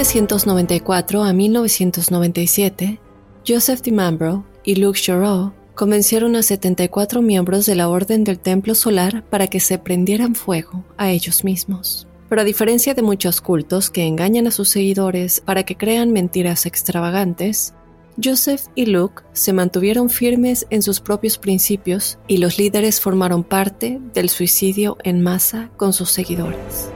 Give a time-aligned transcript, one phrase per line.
[0.00, 3.00] 1994 a 1997,
[3.46, 9.22] Joseph DiMambro y Luke Chorreau convencieron a 74 miembros de la Orden del Templo Solar
[9.28, 12.08] para que se prendieran fuego a ellos mismos.
[12.30, 16.64] Pero a diferencia de muchos cultos que engañan a sus seguidores para que crean mentiras
[16.64, 17.74] extravagantes,
[18.22, 24.00] Joseph y Luke se mantuvieron firmes en sus propios principios y los líderes formaron parte
[24.14, 26.90] del suicidio en masa con sus seguidores.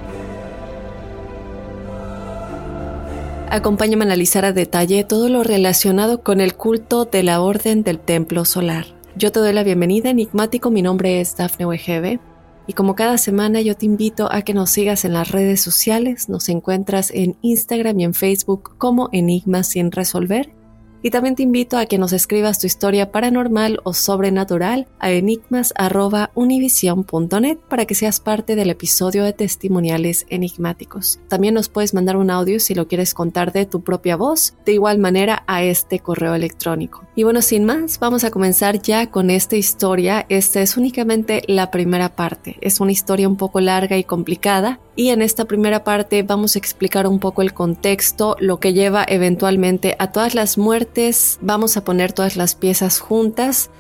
[3.51, 8.01] Acompáñame a analizar a detalle todo lo relacionado con el culto de la Orden del
[8.01, 8.87] Templo Solar.
[9.17, 10.71] Yo te doy la bienvenida, enigmático.
[10.71, 12.19] Mi nombre es Dafne Wegebe.
[12.67, 16.29] Y como cada semana, yo te invito a que nos sigas en las redes sociales.
[16.29, 20.51] Nos encuentras en Instagram y en Facebook como Enigmas sin resolver.
[21.05, 27.59] Y también te invito a que nos escribas tu historia paranormal o sobrenatural a enigmas.univision.net
[27.69, 31.21] para que seas parte del episodio de testimoniales enigmáticos.
[31.29, 34.73] También nos puedes mandar un audio si lo quieres contar de tu propia voz, de
[34.73, 37.07] igual manera a este correo electrónico.
[37.15, 40.25] Y bueno, sin más, vamos a comenzar ya con esta historia.
[40.31, 42.57] Esta es únicamente la primera parte.
[42.63, 44.81] Es una historia un poco larga y complicada.
[44.97, 49.05] Y en esta primera parte vamos a explicar un poco el contexto, lo que lleva
[49.07, 51.39] eventualmente a todas las muertes.
[51.41, 53.71] Vamos a poner todas las piezas juntas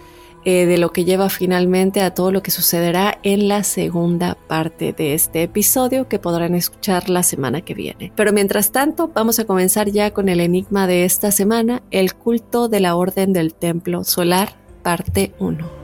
[0.46, 4.92] eh, de lo que lleva finalmente a todo lo que sucederá en la segunda parte
[4.92, 8.12] de este episodio que podrán escuchar la semana que viene.
[8.14, 12.68] Pero mientras tanto, vamos a comenzar ya con el enigma de esta semana, el culto
[12.68, 15.83] de la Orden del Templo Solar, parte 1.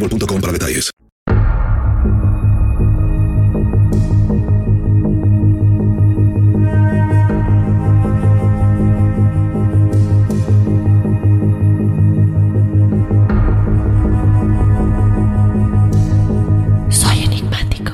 [0.00, 0.90] boostmobile.com para detalles.
[16.90, 17.92] Soy enigmático.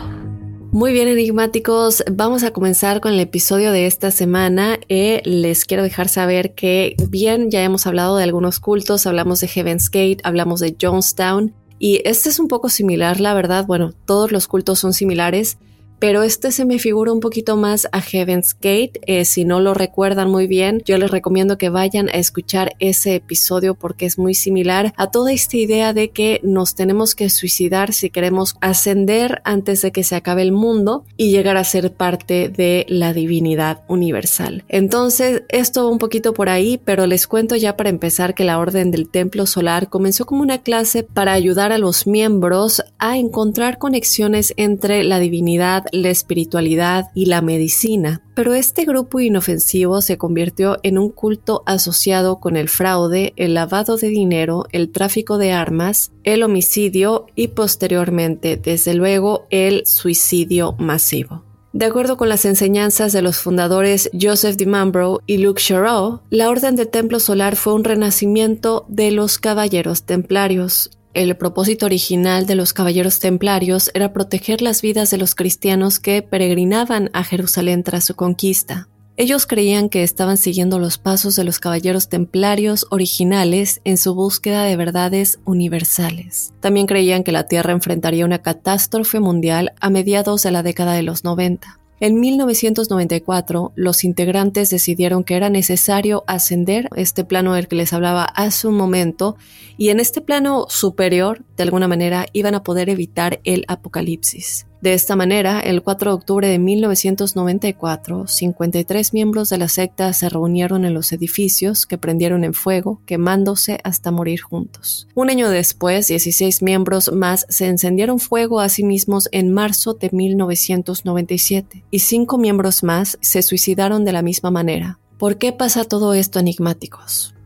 [0.72, 2.02] Muy bien, enigmáticos.
[2.10, 4.78] Vamos a comenzar con el episodio de esta semana.
[4.88, 9.48] Eh, les quiero dejar saber que, bien, ya hemos hablado de algunos cultos, hablamos de
[9.48, 11.61] Heaven's Gate, hablamos de Jonestown.
[11.84, 15.58] Y este es un poco similar, la verdad, bueno, todos los cultos son similares,
[16.02, 19.00] pero este se me figura un poquito más a Heaven's Gate.
[19.06, 23.14] Eh, si no lo recuerdan muy bien, yo les recomiendo que vayan a escuchar ese
[23.14, 27.92] episodio porque es muy similar a toda esta idea de que nos tenemos que suicidar
[27.92, 32.48] si queremos ascender antes de que se acabe el mundo y llegar a ser parte
[32.48, 34.64] de la divinidad universal.
[34.66, 38.90] Entonces, esto un poquito por ahí, pero les cuento ya para empezar que la Orden
[38.90, 44.52] del Templo Solar comenzó como una clase para ayudar a los miembros a encontrar conexiones
[44.56, 50.98] entre la divinidad, la espiritualidad y la medicina, pero este grupo inofensivo se convirtió en
[50.98, 56.42] un culto asociado con el fraude, el lavado de dinero, el tráfico de armas, el
[56.42, 61.44] homicidio y posteriormente, desde luego, el suicidio masivo.
[61.74, 66.76] De acuerdo con las enseñanzas de los fundadores Joseph DiMambro y Luke Sherrow, la Orden
[66.76, 72.72] del Templo Solar fue un renacimiento de los Caballeros Templarios, el propósito original de los
[72.72, 78.14] caballeros templarios era proteger las vidas de los cristianos que peregrinaban a Jerusalén tras su
[78.14, 78.88] conquista.
[79.18, 84.64] Ellos creían que estaban siguiendo los pasos de los caballeros templarios originales en su búsqueda
[84.64, 86.54] de verdades universales.
[86.60, 91.02] También creían que la Tierra enfrentaría una catástrofe mundial a mediados de la década de
[91.02, 91.81] los 90.
[92.02, 98.24] En 1994, los integrantes decidieron que era necesario ascender este plano del que les hablaba
[98.24, 99.36] hace un momento
[99.78, 104.66] y en este plano superior, de alguna manera, iban a poder evitar el apocalipsis.
[104.82, 110.28] De esta manera, el 4 de octubre de 1994, 53 miembros de la secta se
[110.28, 115.06] reunieron en los edificios que prendieron en fuego, quemándose hasta morir juntos.
[115.14, 120.10] Un año después, 16 miembros más se encendieron fuego a sí mismos en marzo de
[120.10, 124.98] 1997 y cinco miembros más se suicidaron de la misma manera.
[125.16, 127.36] ¿Por qué pasa todo esto enigmáticos?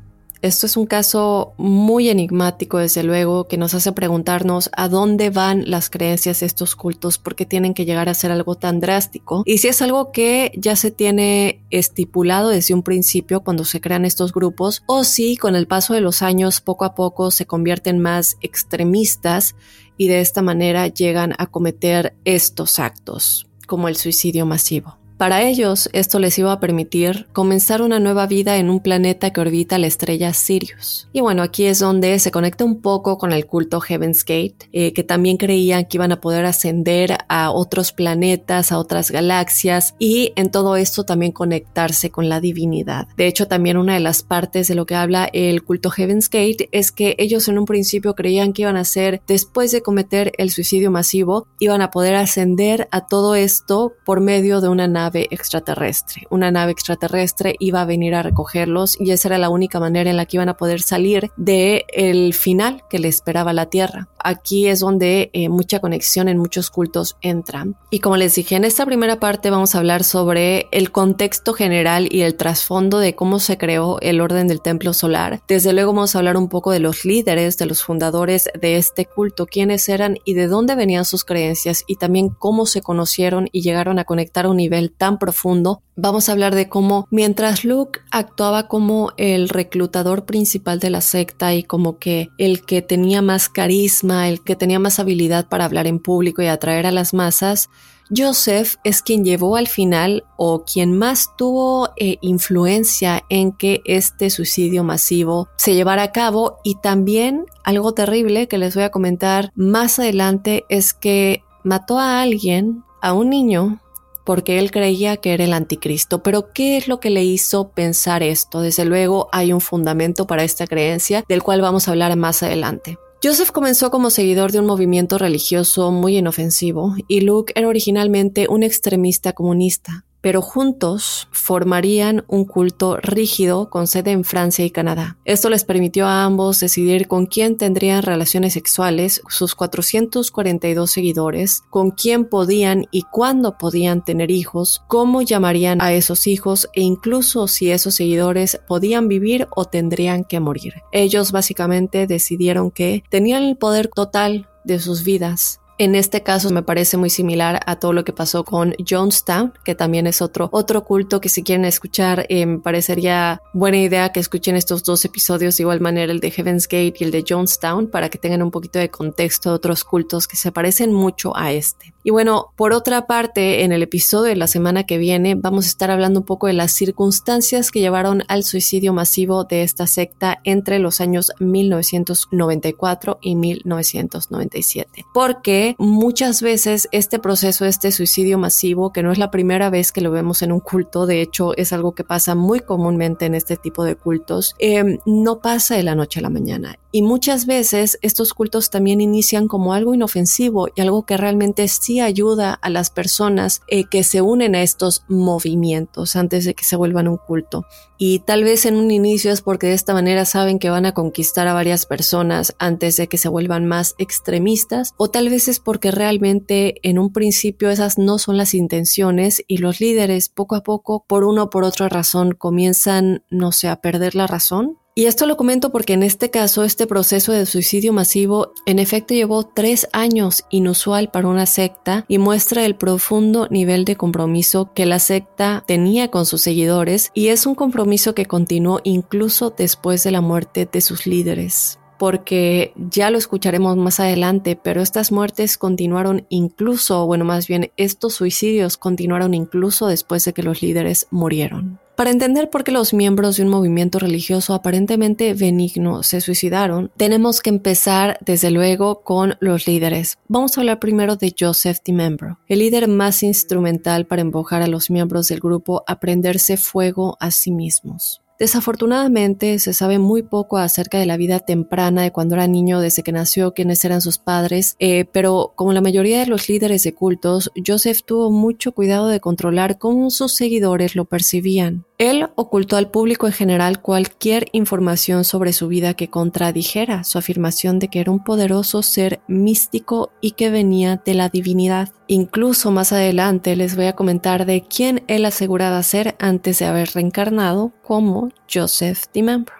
[0.43, 5.69] Esto es un caso muy enigmático, desde luego, que nos hace preguntarnos a dónde van
[5.71, 9.43] las creencias de estos cultos, por qué tienen que llegar a ser algo tan drástico,
[9.47, 14.05] y si es algo que ya se tiene estipulado desde un principio cuando se crean
[14.05, 17.99] estos grupos, o si con el paso de los años poco a poco se convierten
[17.99, 19.55] más extremistas
[19.97, 24.95] y de esta manera llegan a cometer estos actos, como el suicidio masivo.
[25.17, 29.41] Para ellos, esto les iba a permitir comenzar una nueva vida en un planeta que
[29.41, 31.09] orbita la estrella Sirius.
[31.15, 34.93] Y bueno, aquí es donde se conecta un poco con el culto Heaven's Gate, eh,
[34.93, 40.35] que también creían que iban a poder ascender a otros planetas, a otras galaxias, y
[40.37, 43.09] en todo esto también conectarse con la divinidad.
[43.17, 46.69] De hecho, también una de las partes de lo que habla el culto Heaven's Gate
[46.73, 50.51] es que ellos en un principio creían que iban a ser, después de cometer el
[50.51, 56.26] suicidio masivo, iban a poder ascender a todo esto por medio de una nave extraterrestre.
[56.31, 60.17] Una nave extraterrestre iba a venir a recogerlos y esa era la única manera en
[60.17, 64.08] la que iban a poder salir de el final que le esperaba la Tierra.
[64.19, 67.67] Aquí es donde eh, mucha conexión en muchos cultos entra.
[67.91, 72.08] Y como les dije, en esta primera parte vamos a hablar sobre el contexto general
[72.11, 75.43] y el trasfondo de cómo se creó el orden del templo solar.
[75.47, 79.06] Desde luego vamos a hablar un poco de los líderes, de los fundadores de este
[79.06, 83.62] culto, quiénes eran y de dónde venían sus creencias y también cómo se conocieron y
[83.62, 88.00] llegaron a conectar a un nivel tan profundo, vamos a hablar de cómo mientras Luke
[88.10, 93.48] actuaba como el reclutador principal de la secta y como que el que tenía más
[93.48, 97.69] carisma, el que tenía más habilidad para hablar en público y atraer a las masas,
[98.15, 104.31] Joseph es quien llevó al final o quien más tuvo eh, influencia en que este
[104.31, 106.58] suicidio masivo se llevara a cabo.
[106.62, 112.20] Y también algo terrible que les voy a comentar más adelante es que mató a
[112.20, 113.81] alguien, a un niño
[114.27, 116.23] porque él creía que era el anticristo.
[116.23, 118.61] Pero ¿qué es lo que le hizo pensar esto?
[118.61, 122.99] Desde luego hay un fundamento para esta creencia del cual vamos a hablar más adelante.
[123.23, 128.63] Joseph comenzó como seguidor de un movimiento religioso muy inofensivo y Luke era originalmente un
[128.63, 135.19] extremista comunista pero juntos formarían un culto rígido con sede en Francia y Canadá.
[135.25, 141.93] Esto les permitió a ambos decidir con quién tendrían relaciones sexuales, sus 442 seguidores, con
[141.93, 147.71] quién podían y cuándo podían tener hijos, cómo llamarían a esos hijos e incluso si
[147.71, 150.83] esos seguidores podían vivir o tendrían que morir.
[150.91, 156.63] Ellos básicamente decidieron que tenían el poder total de sus vidas En este caso me
[156.63, 160.85] parece muy similar a todo lo que pasó con Jonestown, que también es otro, otro
[160.85, 165.59] culto que si quieren escuchar, eh, me parecería buena idea que escuchen estos dos episodios
[165.59, 168.51] de igual manera, el de Heaven's Gate y el de Jonestown, para que tengan un
[168.51, 171.93] poquito de contexto de otros cultos que se parecen mucho a este.
[172.03, 175.69] Y bueno, por otra parte, en el episodio de la semana que viene vamos a
[175.69, 180.39] estar hablando un poco de las circunstancias que llevaron al suicidio masivo de esta secta
[180.45, 185.05] entre los años 1994 y 1997.
[185.13, 190.01] Porque muchas veces este proceso, este suicidio masivo, que no es la primera vez que
[190.01, 193.56] lo vemos en un culto, de hecho es algo que pasa muy comúnmente en este
[193.56, 196.79] tipo de cultos, eh, no pasa de la noche a la mañana.
[196.93, 202.01] Y muchas veces estos cultos también inician como algo inofensivo y algo que realmente sí
[202.01, 206.77] ayuda a las personas eh, que se unen a estos movimientos antes de que se
[206.77, 207.67] vuelvan un culto.
[207.98, 210.93] Y tal vez en un inicio es porque de esta manera saben que van a
[210.93, 215.60] conquistar a varias personas antes de que se vuelvan más extremistas o tal vez es
[215.60, 220.62] porque realmente en un principio esas no son las intenciones y los líderes poco a
[220.62, 225.05] poco por una o por otra razón comienzan, no sé, a perder la razón y
[225.05, 229.44] esto lo comento porque en este caso este proceso de suicidio masivo en efecto llevó
[229.44, 234.98] tres años, inusual para una secta, y muestra el profundo nivel de compromiso que la
[234.98, 240.22] secta tenía con sus seguidores y es un compromiso que continuó incluso después de la
[240.22, 247.06] muerte de sus líderes porque ya lo escucharemos más adelante, pero estas muertes continuaron incluso,
[247.06, 251.81] bueno, más bien estos suicidios continuaron incluso después de que los líderes murieron.
[251.96, 257.41] Para entender por qué los miembros de un movimiento religioso aparentemente benigno se suicidaron, tenemos
[257.41, 260.19] que empezar desde luego con los líderes.
[260.29, 264.91] Vamos a hablar primero de Joseph DiMembro, el líder más instrumental para empujar a los
[264.91, 268.20] miembros del grupo a prenderse fuego a sí mismos.
[268.38, 273.03] Desafortunadamente se sabe muy poco acerca de la vida temprana de cuando era niño, desde
[273.03, 276.93] que nació, quiénes eran sus padres, eh, pero como la mayoría de los líderes de
[276.93, 281.85] cultos, Joseph tuvo mucho cuidado de controlar cómo sus seguidores lo percibían.
[281.98, 287.79] Él ocultó al público en general cualquier información sobre su vida que contradijera su afirmación
[287.79, 291.88] de que era un poderoso ser místico y que venía de la divinidad.
[292.06, 296.91] Incluso más adelante les voy a comentar de quién él aseguraba ser antes de haber
[296.91, 299.55] reencarnado como Joseph DiMembro.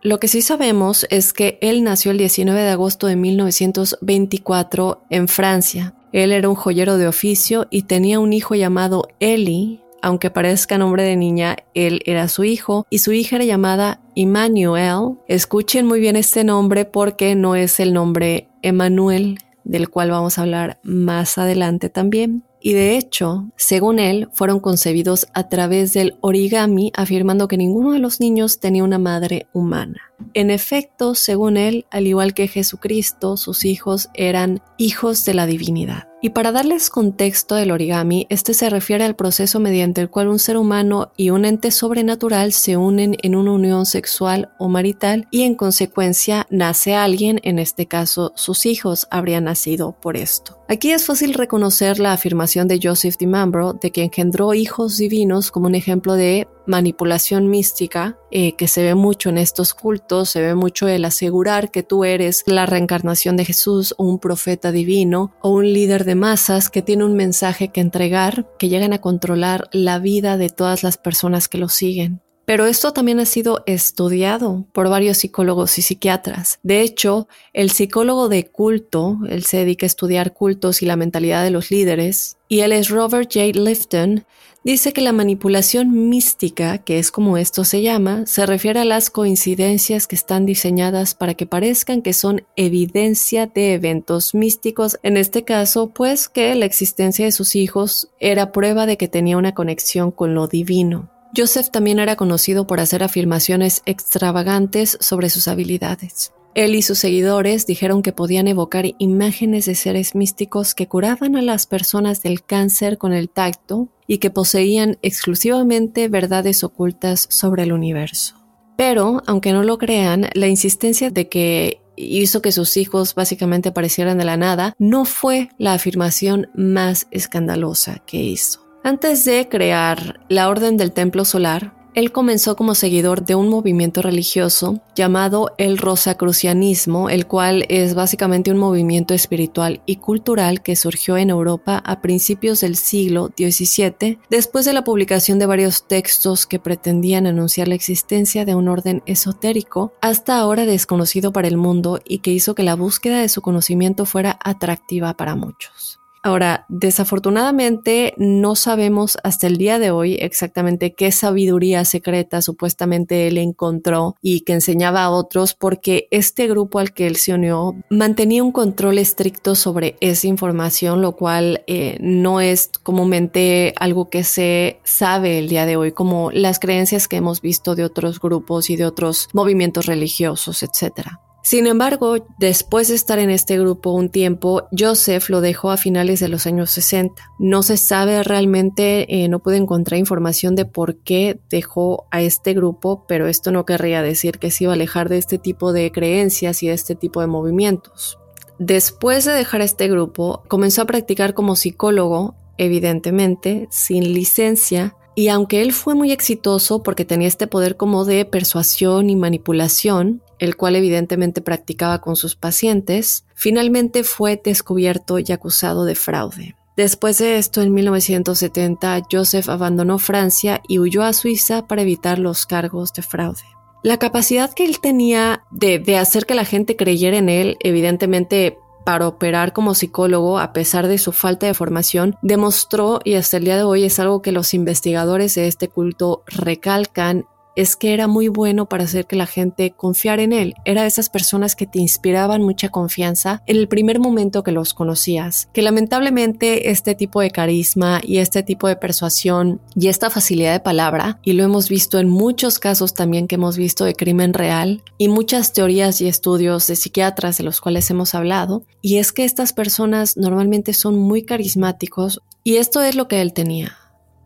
[0.00, 5.28] Lo que sí sabemos es que él nació el 19 de agosto de 1924 en
[5.28, 5.94] Francia.
[6.12, 11.04] Él era un joyero de oficio y tenía un hijo llamado Eli, aunque parezca nombre
[11.04, 15.16] de niña, él era su hijo y su hija era llamada Emmanuel.
[15.28, 20.42] Escuchen muy bien este nombre porque no es el nombre Emmanuel, del cual vamos a
[20.42, 22.44] hablar más adelante también.
[22.60, 27.98] Y de hecho, según él, fueron concebidos a través del origami, afirmando que ninguno de
[27.98, 30.11] los niños tenía una madre humana.
[30.34, 36.08] En efecto, según él, al igual que Jesucristo, sus hijos eran hijos de la divinidad.
[36.24, 40.38] Y para darles contexto del origami, este se refiere al proceso mediante el cual un
[40.38, 45.42] ser humano y un ente sobrenatural se unen en una unión sexual o marital y
[45.42, 50.62] en consecuencia nace alguien, en este caso sus hijos habrían nacido por esto.
[50.68, 55.66] Aquí es fácil reconocer la afirmación de Joseph DiMambro de que engendró hijos divinos como
[55.66, 60.54] un ejemplo de manipulación mística eh, que se ve mucho en estos cultos, se ve
[60.54, 65.50] mucho el asegurar que tú eres la reencarnación de Jesús o un profeta divino o
[65.50, 69.98] un líder de masas que tiene un mensaje que entregar, que llegan a controlar la
[69.98, 72.20] vida de todas las personas que lo siguen.
[72.44, 76.58] Pero esto también ha sido estudiado por varios psicólogos y psiquiatras.
[76.62, 81.44] De hecho, el psicólogo de culto, él se dedica a estudiar cultos y la mentalidad
[81.44, 83.58] de los líderes, y él es Robert J.
[83.58, 84.26] Lifton,
[84.64, 89.10] dice que la manipulación mística, que es como esto se llama, se refiere a las
[89.10, 95.44] coincidencias que están diseñadas para que parezcan que son evidencia de eventos místicos, en este
[95.44, 100.10] caso, pues que la existencia de sus hijos era prueba de que tenía una conexión
[100.10, 101.10] con lo divino.
[101.34, 106.32] Joseph también era conocido por hacer afirmaciones extravagantes sobre sus habilidades.
[106.54, 111.42] Él y sus seguidores dijeron que podían evocar imágenes de seres místicos que curaban a
[111.42, 117.72] las personas del cáncer con el tacto y que poseían exclusivamente verdades ocultas sobre el
[117.72, 118.36] universo.
[118.76, 124.18] Pero, aunque no lo crean, la insistencia de que hizo que sus hijos básicamente aparecieran
[124.18, 128.60] de la nada no fue la afirmación más escandalosa que hizo.
[128.84, 134.00] Antes de crear la Orden del Templo Solar, Él comenzó como seguidor de un movimiento
[134.00, 141.18] religioso llamado el Rosacrucianismo, el cual es básicamente un movimiento espiritual y cultural que surgió
[141.18, 146.58] en Europa a principios del siglo XVII, después de la publicación de varios textos que
[146.58, 152.18] pretendían anunciar la existencia de un orden esotérico, hasta ahora desconocido para el mundo y
[152.18, 156.01] que hizo que la búsqueda de su conocimiento fuera atractiva para muchos.
[156.24, 163.38] Ahora, desafortunadamente no sabemos hasta el día de hoy exactamente qué sabiduría secreta supuestamente él
[163.38, 168.44] encontró y que enseñaba a otros porque este grupo al que él se unió mantenía
[168.44, 174.78] un control estricto sobre esa información, lo cual eh, no es comúnmente algo que se
[174.84, 178.76] sabe el día de hoy, como las creencias que hemos visto de otros grupos y
[178.76, 181.20] de otros movimientos religiosos, etcétera.
[181.42, 186.20] Sin embargo, después de estar en este grupo un tiempo, Joseph lo dejó a finales
[186.20, 187.20] de los años 60.
[187.40, 192.54] No se sabe realmente, eh, no pude encontrar información de por qué dejó a este
[192.54, 195.90] grupo, pero esto no querría decir que se iba a alejar de este tipo de
[195.90, 198.18] creencias y de este tipo de movimientos.
[198.60, 205.60] Después de dejar este grupo, comenzó a practicar como psicólogo, evidentemente, sin licencia, y aunque
[205.60, 210.74] él fue muy exitoso porque tenía este poder como de persuasión y manipulación, el cual
[210.74, 216.56] evidentemente practicaba con sus pacientes, finalmente fue descubierto y acusado de fraude.
[216.76, 222.44] Después de esto, en 1970, Joseph abandonó Francia y huyó a Suiza para evitar los
[222.44, 223.44] cargos de fraude.
[223.84, 229.06] La capacidad que él tenía de, hacer que la gente creyera en él, evidentemente para
[229.06, 233.56] operar como psicólogo a pesar de su falta de formación, demostró y hasta el día
[233.56, 238.28] de hoy es algo que los investigadores de este culto recalcan es que era muy
[238.28, 240.54] bueno para hacer que la gente confiara en él.
[240.64, 244.74] Era de esas personas que te inspiraban mucha confianza en el primer momento que los
[244.74, 245.48] conocías.
[245.52, 250.60] Que lamentablemente este tipo de carisma y este tipo de persuasión y esta facilidad de
[250.60, 254.82] palabra, y lo hemos visto en muchos casos también que hemos visto de crimen real
[254.98, 259.24] y muchas teorías y estudios de psiquiatras de los cuales hemos hablado, y es que
[259.24, 263.81] estas personas normalmente son muy carismáticos y esto es lo que él tenía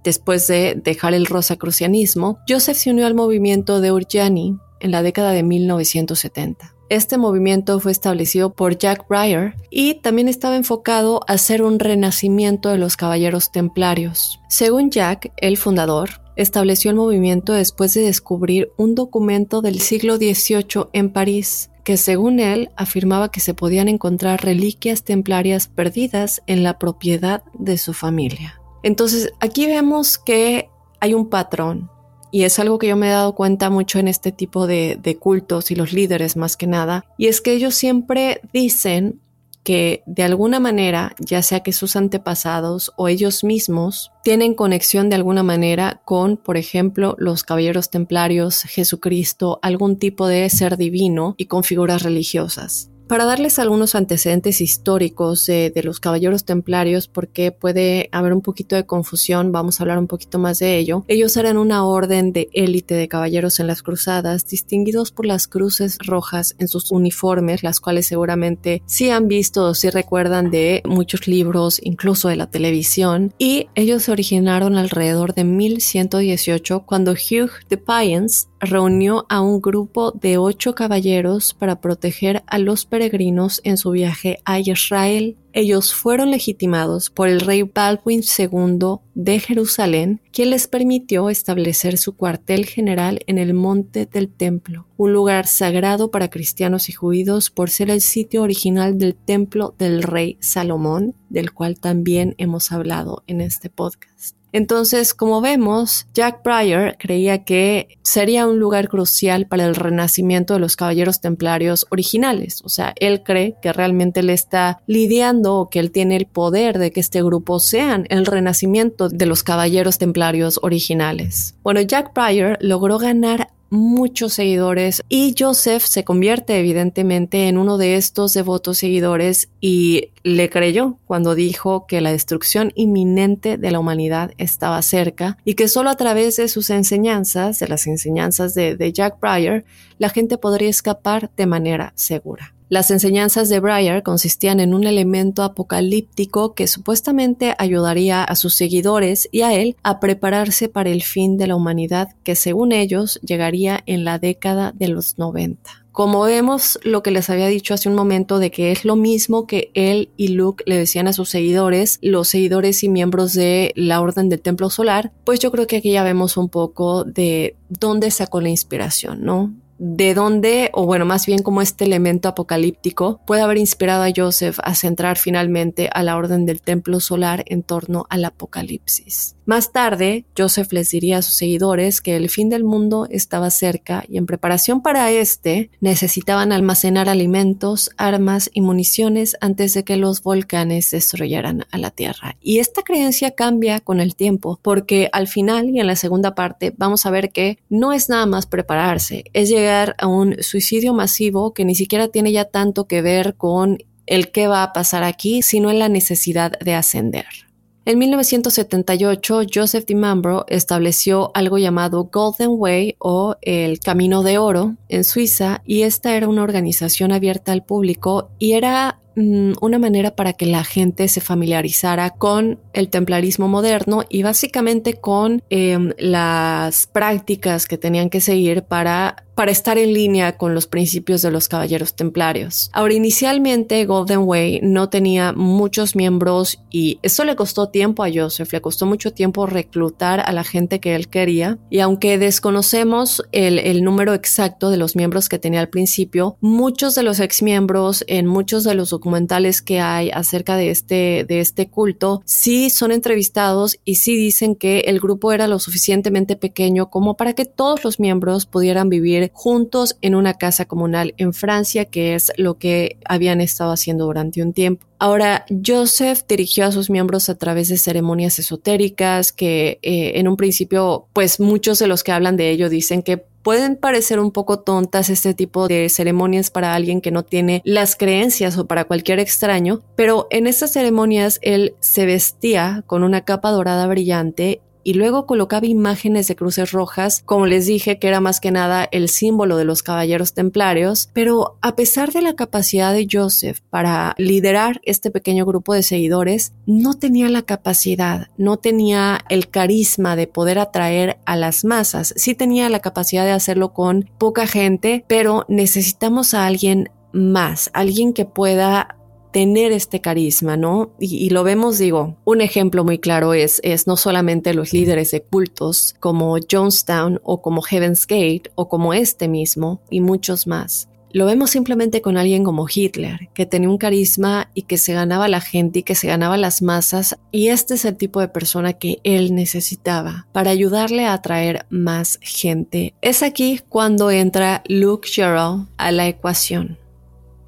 [0.06, 5.32] Después de dejar el rosacrucianismo, Joseph se unió al movimiento de Urjani en la década
[5.32, 6.76] de 1970.
[6.88, 12.68] Este movimiento fue establecido por Jack Breyer y también estaba enfocado a hacer un renacimiento
[12.68, 14.38] de los caballeros templarios.
[14.48, 20.86] Según Jack, el fundador, estableció el movimiento después de descubrir un documento del siglo XVIII
[20.92, 26.78] en París que según él afirmaba que se podían encontrar reliquias templarias perdidas en la
[26.78, 28.60] propiedad de su familia.
[28.82, 31.90] Entonces, aquí vemos que hay un patrón
[32.30, 35.70] y es algo que yo me he dado cuenta mucho en este tipo de, cultos
[35.70, 39.20] y los líderes más que nada, y es que ellos siempre dicen
[39.62, 45.16] que de alguna manera, ya sea que sus antepasados o ellos mismos, tienen conexión de
[45.16, 51.46] alguna manera con, por ejemplo, los caballeros templarios, Jesucristo, algún tipo de ser divino y
[51.46, 52.90] con figuras religiosas.
[53.08, 58.84] Para darles algunos antecedentes históricos de los caballeros templarios, porque puede haber un poquito de
[58.84, 61.04] confusión, vamos a hablar un poquito más de ello.
[61.06, 65.98] Ellos eran una orden de élite de caballeros en las cruzadas, distinguidos por las cruces
[66.04, 71.28] rojas en sus uniformes, las cuales seguramente sí han visto o sí recuerdan de muchos
[71.28, 73.32] libros, incluso de la televisión.
[73.38, 80.12] Y ellos se originaron alrededor de 1118 cuando Hugh de Payens reunió a un grupo
[80.12, 85.36] de ocho caballeros para proteger a los peregrinos en su viaje a Israel.
[85.52, 92.14] Ellos fueron legitimados por el rey Baldwin II de Jerusalén, quien les permitió establecer su
[92.14, 97.70] cuartel general en el Monte del Templo, un lugar sagrado para cristianos y judíos por
[97.70, 103.40] ser el sitio original del templo del rey Salomón, del cual también hemos hablado en
[103.40, 104.36] este podcast.
[104.56, 110.60] Entonces, como vemos, Jack Breyer creía que sería un lugar crucial para el renacimiento de
[110.60, 112.62] los caballeros templarios originales.
[112.64, 116.78] O sea, él cree que realmente le está lidiando o que él tiene el poder
[116.78, 121.54] de que este grupo sean el renacimiento de los caballeros templarios originales.
[121.62, 127.96] Bueno, Jack Breyer logró ganar muchos seguidores y Joseph se convierte evidentemente en uno de
[127.96, 134.32] estos devotos seguidores y le creyó cuando dijo que la destrucción inminente de la humanidad
[134.38, 138.92] estaba cerca y que solo a través de sus enseñanzas, de las enseñanzas de, de
[138.92, 139.64] Jack Breyer,
[139.98, 142.55] la gente podría escapar de manera segura.
[142.68, 149.28] Las enseñanzas de Breyer consistían en un elemento apocalíptico que supuestamente ayudaría a sus seguidores
[149.30, 153.84] y a él a prepararse para el fin de la humanidad que según ellos llegaría
[153.86, 157.94] en la década de los 90 Como vemos lo que les había dicho hace un
[157.94, 162.00] momento de que es lo mismo que él y Luke le decían a sus seguidores,
[162.02, 165.92] los seguidores y miembros de la Orden del Templo Solar, pues yo creo que aquí
[165.92, 169.54] ya vemos un poco de dónde sacó la inspiración, ¿no?
[169.78, 174.58] De dónde, o bueno, más bien como este elemento apocalíptico puede haber inspirado a Joseph
[174.62, 179.35] a centrar finalmente a la orden del templo solar en torno al apocalipsis.
[179.46, 184.04] Más tarde, Joseph les diría a sus seguidores que el fin del mundo estaba cerca
[184.08, 190.24] y en preparación para este necesitaban almacenar alimentos, armas y municiones antes de que los
[190.24, 192.36] volcanes destruyeran a la Tierra.
[192.40, 196.74] Y esta creencia cambia con el tiempo porque al final y en la segunda parte
[196.76, 201.54] vamos a ver que no es nada más prepararse, es llegar a un suicidio masivo
[201.54, 205.42] que ni siquiera tiene ya tanto que ver con el qué va a pasar aquí,
[205.42, 207.45] sino en la necesidad de ascender.
[207.88, 215.04] En 1978, Joseph DiMambro estableció algo llamado Golden Way o el Camino de Oro en
[215.04, 220.46] Suiza y esta era una organización abierta al público y era una manera para que
[220.46, 227.78] la gente se familiarizara con el templarismo moderno y básicamente con em, las prácticas que
[227.78, 232.70] tenían que seguir para para estar en línea con los principios de los caballeros templarios.
[232.72, 238.50] Ahora, inicialmente Golden Way no tenía muchos miembros y eso le costó tiempo a Joseph,
[238.50, 243.58] le costó mucho tiempo reclutar a la gente que él quería y aunque desconocemos el,
[243.58, 248.26] el número exacto de los miembros que tenía al principio, muchos de los exmiembros en
[248.26, 253.78] muchos de los documentales que hay acerca de este, de este culto sí son entrevistados
[253.84, 258.00] y sí dicen que el grupo era lo suficientemente pequeño como para que todos los
[258.00, 263.40] miembros pudieran vivir juntos en una casa comunal en Francia, que es lo que habían
[263.40, 264.84] estado haciendo durante un tiempo.
[264.98, 270.36] Ahora, Joseph dirigió a sus miembros a través de ceremonias esotéricas que eh, en un
[270.36, 274.58] principio, pues muchos de los que hablan de ello dicen que pueden parecer un poco
[274.58, 279.20] tontas este tipo de ceremonias para alguien que no tiene las creencias o para cualquier
[279.20, 285.26] extraño, pero en estas ceremonias él se vestía con una capa dorada brillante y luego
[285.26, 289.56] colocaba imágenes de cruces rojas, como les dije que era más que nada el símbolo
[289.56, 295.10] de los caballeros templarios, pero a pesar de la capacidad de Joseph para liderar este
[295.10, 301.18] pequeño grupo de seguidores, no tenía la capacidad, no tenía el carisma de poder atraer
[301.26, 306.46] a las masas, sí tenía la capacidad de hacerlo con poca gente, pero necesitamos a
[306.46, 308.95] alguien más, alguien que pueda
[309.36, 310.92] tener este carisma, ¿no?
[310.98, 315.20] Y, lo vemos, digo, un ejemplo muy claro es, es no solamente los líderes de
[315.20, 320.88] cultos como Jonestown o como Heaven's Gate o como este mismo y muchos más.
[321.12, 325.28] Lo vemos simplemente con alguien como Hitler, que tenía un carisma y que se ganaba
[325.28, 328.72] la gente y que se ganaba las masas, y este es el tipo de persona
[328.72, 332.94] que él necesitaba para ayudarle a atraer más gente.
[333.02, 336.78] Es aquí cuando entra Luke Sherrill a la ecuación.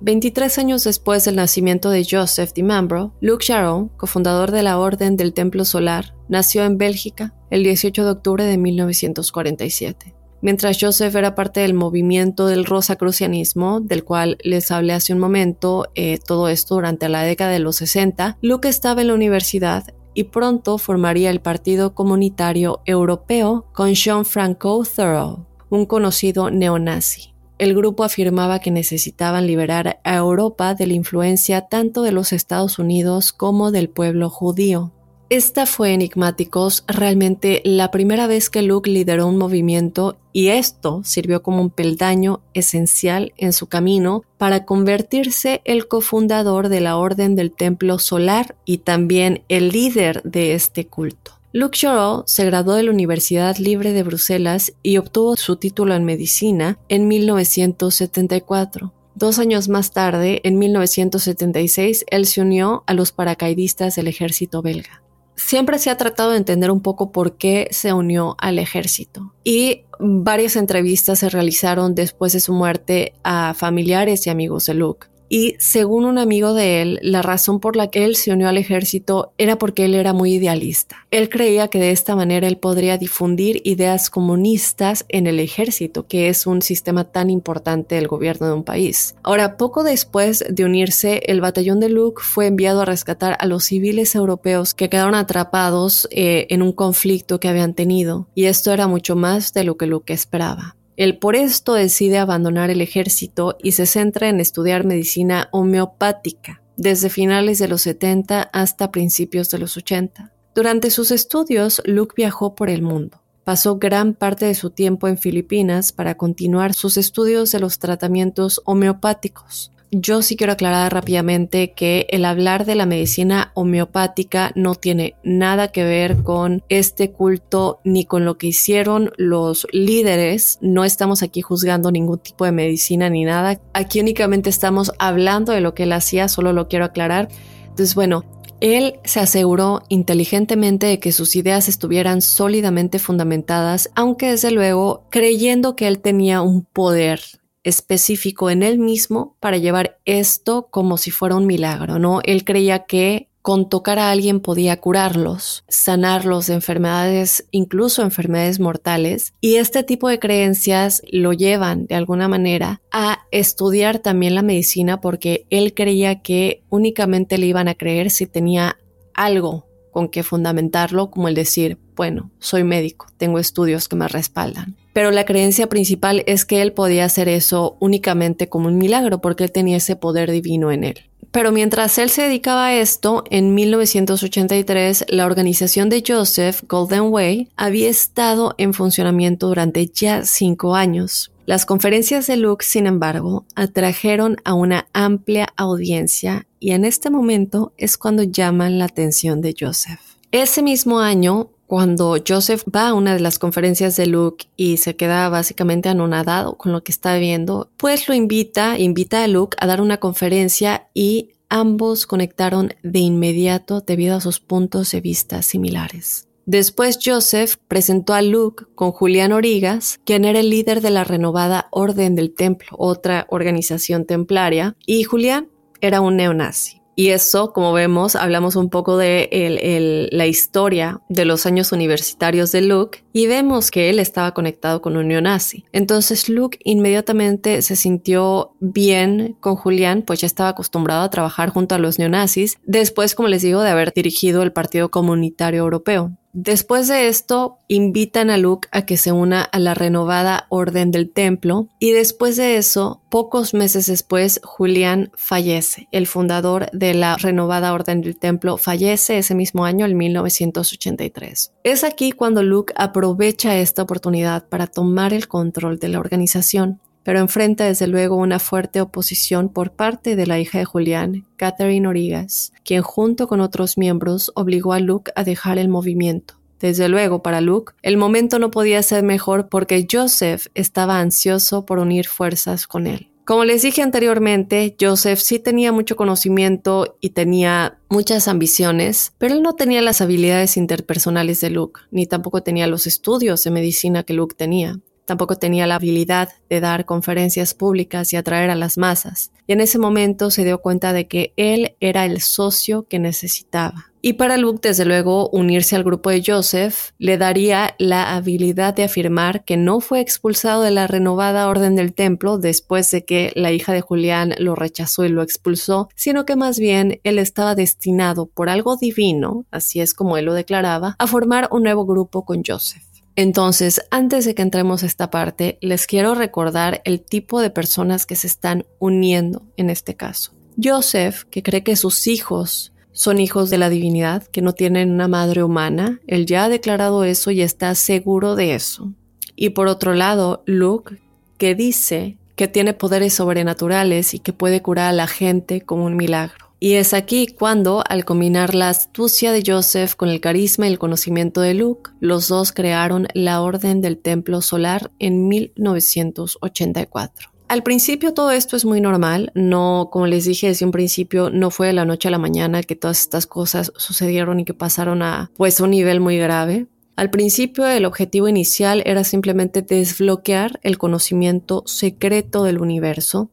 [0.00, 5.32] 23 años después del nacimiento de Joseph DiMambro, Luke Sharon, cofundador de la Orden del
[5.32, 10.14] Templo Solar, nació en Bélgica el 18 de octubre de 1947.
[10.40, 15.86] Mientras Joseph era parte del movimiento del rosacrucianismo, del cual les hablé hace un momento,
[15.96, 19.84] eh, todo esto durante la década de los 60, Luke estaba en la universidad
[20.14, 27.74] y pronto formaría el Partido Comunitario Europeo con Jean Franco Thoreau, un conocido neonazi el
[27.74, 33.32] grupo afirmaba que necesitaban liberar a Europa de la influencia tanto de los Estados Unidos
[33.32, 34.92] como del pueblo judío.
[35.30, 41.42] Esta fue Enigmáticos realmente la primera vez que Luke lideró un movimiento y esto sirvió
[41.42, 47.52] como un peldaño esencial en su camino para convertirse el cofundador de la Orden del
[47.52, 51.37] Templo Solar y también el líder de este culto.
[51.52, 56.04] Luke Shorrow se graduó de la Universidad Libre de Bruselas y obtuvo su título en
[56.04, 58.92] medicina en 1974.
[59.14, 65.02] Dos años más tarde, en 1976, él se unió a los paracaidistas del ejército belga.
[65.36, 69.84] Siempre se ha tratado de entender un poco por qué se unió al ejército y
[69.98, 75.56] varias entrevistas se realizaron después de su muerte a familiares y amigos de Luke y
[75.58, 79.32] según un amigo de él, la razón por la que él se unió al ejército
[79.38, 81.06] era porque él era muy idealista.
[81.10, 86.28] Él creía que de esta manera él podría difundir ideas comunistas en el ejército, que
[86.28, 89.14] es un sistema tan importante del gobierno de un país.
[89.22, 93.64] Ahora, poco después de unirse, el batallón de Luke fue enviado a rescatar a los
[93.64, 98.86] civiles europeos que quedaron atrapados eh, en un conflicto que habían tenido, y esto era
[98.86, 100.77] mucho más de lo que Luke esperaba.
[100.98, 107.08] Él por esto decide abandonar el ejército y se centra en estudiar medicina homeopática, desde
[107.08, 110.32] finales de los 70 hasta principios de los 80.
[110.56, 113.22] Durante sus estudios, Luke viajó por el mundo.
[113.44, 118.60] pasó gran parte de su tiempo en Filipinas para continuar sus estudios de los tratamientos
[118.64, 119.70] homeopáticos.
[119.90, 125.68] Yo sí quiero aclarar rápidamente que el hablar de la medicina homeopática no tiene nada
[125.68, 130.58] que ver con este culto ni con lo que hicieron los líderes.
[130.60, 133.62] No estamos aquí juzgando ningún tipo de medicina ni nada.
[133.72, 137.28] Aquí únicamente estamos hablando de lo que él hacía, solo lo quiero aclarar.
[137.62, 138.26] Entonces, bueno,
[138.60, 145.76] él se aseguró inteligentemente de que sus ideas estuvieran sólidamente fundamentadas, aunque desde luego creyendo
[145.76, 147.20] que él tenía un poder
[147.68, 152.20] específico en él mismo para llevar esto como si fuera un milagro, ¿no?
[152.24, 159.32] Él creía que con tocar a alguien podía curarlos, sanarlos de enfermedades, incluso enfermedades mortales.
[159.40, 165.00] Y este tipo de creencias lo llevan de alguna manera a estudiar también la medicina
[165.00, 168.76] porque él creía que únicamente le iban a creer si tenía
[169.14, 174.76] algo con que fundamentarlo, como el decir, bueno, soy médico, tengo estudios que me respaldan
[174.98, 179.44] pero la creencia principal es que él podía hacer eso únicamente como un milagro porque
[179.44, 181.04] él tenía ese poder divino en él.
[181.30, 187.48] Pero mientras él se dedicaba a esto, en 1983 la organización de Joseph Golden Way
[187.56, 191.30] había estado en funcionamiento durante ya cinco años.
[191.46, 197.72] Las conferencias de Luke, sin embargo, atrajeron a una amplia audiencia y en este momento
[197.76, 200.00] es cuando llaman la atención de Joseph.
[200.32, 204.96] Ese mismo año, cuando Joseph va a una de las conferencias de Luke y se
[204.96, 209.66] queda básicamente anonadado con lo que está viendo, pues lo invita, invita a Luke a
[209.66, 216.26] dar una conferencia y ambos conectaron de inmediato debido a sus puntos de vista similares.
[216.46, 221.68] Después Joseph presentó a Luke con Julián Origas, quien era el líder de la renovada
[221.70, 225.50] Orden del Templo, otra organización templaria, y Julián
[225.82, 226.77] era un neonazi.
[226.98, 232.60] Y eso, como vemos, hablamos un poco de la historia de los años universitarios de
[232.60, 235.64] Luke y vemos que él estaba conectado con un neonazi.
[235.70, 241.76] Entonces Luke inmediatamente se sintió bien con Julián, pues ya estaba acostumbrado a trabajar junto
[241.76, 246.16] a los neonazis, después, como les digo, de haber dirigido el Partido Comunitario Europeo.
[246.40, 251.10] Después de esto, invitan a Luke a que se una a la renovada Orden del
[251.10, 255.88] Templo y después de eso, pocos meses después, Julián fallece.
[255.90, 261.54] El fundador de la renovada Orden del Templo fallece ese mismo año, en 1983.
[261.64, 267.20] Es aquí cuando Luke aprovecha esta oportunidad para tomar el control de la organización pero
[267.20, 272.52] enfrenta desde luego una fuerte oposición por parte de la hija de Julián, Catherine Origas,
[272.64, 276.34] quien junto con otros miembros obligó a Luke a dejar el movimiento.
[276.60, 281.78] Desde luego, para Luke, el momento no podía ser mejor porque Joseph estaba ansioso por
[281.78, 283.08] unir fuerzas con él.
[283.24, 289.40] Como les dije anteriormente, Joseph sí tenía mucho conocimiento y tenía muchas ambiciones, pero él
[289.40, 294.12] no tenía las habilidades interpersonales de Luke, ni tampoco tenía los estudios de medicina que
[294.12, 294.78] Luke tenía.
[295.08, 299.32] Tampoco tenía la habilidad de dar conferencias públicas y atraer a las masas.
[299.46, 303.86] Y en ese momento se dio cuenta de que él era el socio que necesitaba.
[304.02, 308.84] Y para Luke, desde luego, unirse al grupo de Joseph le daría la habilidad de
[308.84, 313.50] afirmar que no fue expulsado de la renovada orden del templo después de que la
[313.50, 318.26] hija de Julián lo rechazó y lo expulsó, sino que más bien él estaba destinado
[318.26, 322.42] por algo divino, así es como él lo declaraba, a formar un nuevo grupo con
[322.46, 322.87] Joseph.
[323.18, 328.06] Entonces, antes de que entremos a esta parte, les quiero recordar el tipo de personas
[328.06, 330.34] que se están uniendo en este caso.
[330.62, 335.08] Joseph, que cree que sus hijos son hijos de la divinidad, que no tienen una
[335.08, 338.92] madre humana, él ya ha declarado eso y está seguro de eso.
[339.34, 340.98] Y por otro lado, Luke,
[341.38, 345.96] que dice que tiene poderes sobrenaturales y que puede curar a la gente como un
[345.96, 346.47] milagro.
[346.60, 350.78] Y es aquí cuando, al combinar la astucia de Joseph con el carisma y el
[350.78, 357.30] conocimiento de Luke, los dos crearon la Orden del Templo Solar en 1984.
[357.46, 361.50] Al principio todo esto es muy normal, no, como les dije desde un principio, no
[361.50, 365.00] fue de la noche a la mañana que todas estas cosas sucedieron y que pasaron
[365.00, 366.66] a pues un nivel muy grave.
[366.96, 373.30] Al principio el objetivo inicial era simplemente desbloquear el conocimiento secreto del universo,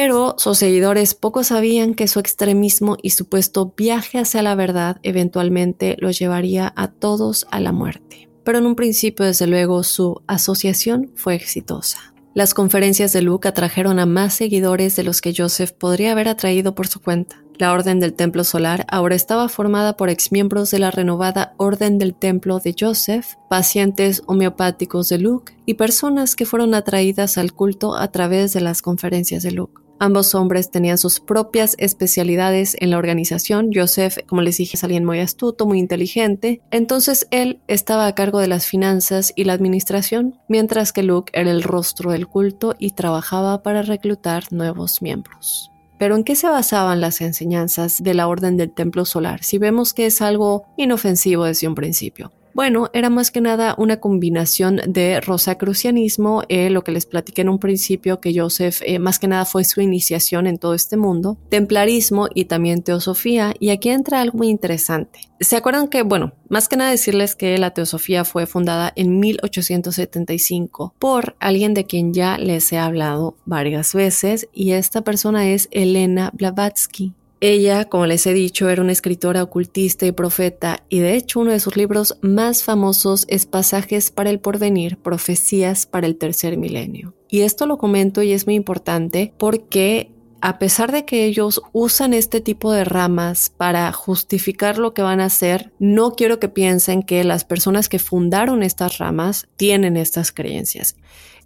[0.00, 5.96] pero sus seguidores poco sabían que su extremismo y supuesto viaje hacia la verdad eventualmente
[5.98, 8.28] los llevaría a todos a la muerte.
[8.44, 12.14] Pero en un principio, desde luego, su asociación fue exitosa.
[12.32, 16.76] Las conferencias de Luke atrajeron a más seguidores de los que Joseph podría haber atraído
[16.76, 17.42] por su cuenta.
[17.58, 22.14] La Orden del Templo Solar ahora estaba formada por exmiembros de la renovada Orden del
[22.14, 28.12] Templo de Joseph, pacientes homeopáticos de Luke y personas que fueron atraídas al culto a
[28.12, 29.87] través de las conferencias de Luke.
[30.00, 33.70] Ambos hombres tenían sus propias especialidades en la organización.
[33.74, 36.60] Joseph, como les dije, es alguien muy astuto, muy inteligente.
[36.70, 41.50] Entonces él estaba a cargo de las finanzas y la administración, mientras que Luke era
[41.50, 45.72] el rostro del culto y trabajaba para reclutar nuevos miembros.
[45.98, 49.94] Pero ¿en qué se basaban las enseñanzas de la Orden del Templo Solar si vemos
[49.94, 52.30] que es algo inofensivo desde un principio?
[52.58, 57.50] Bueno, era más que nada una combinación de rosacrucianismo, eh, lo que les platiqué en
[57.50, 61.38] un principio, que Joseph eh, más que nada fue su iniciación en todo este mundo,
[61.50, 65.20] templarismo y también teosofía, y aquí entra algo muy interesante.
[65.38, 70.94] ¿Se acuerdan que, bueno, más que nada decirles que la teosofía fue fundada en 1875
[70.98, 76.32] por alguien de quien ya les he hablado varias veces, y esta persona es Elena
[76.34, 77.14] Blavatsky.
[77.40, 81.52] Ella, como les he dicho, era una escritora ocultista y profeta, y de hecho uno
[81.52, 87.14] de sus libros más famosos es Pasajes para el Porvenir, Profecías para el Tercer Milenio.
[87.28, 92.14] Y esto lo comento y es muy importante porque a pesar de que ellos usan
[92.14, 97.02] este tipo de ramas para justificar lo que van a hacer, no quiero que piensen
[97.02, 100.96] que las personas que fundaron estas ramas tienen estas creencias.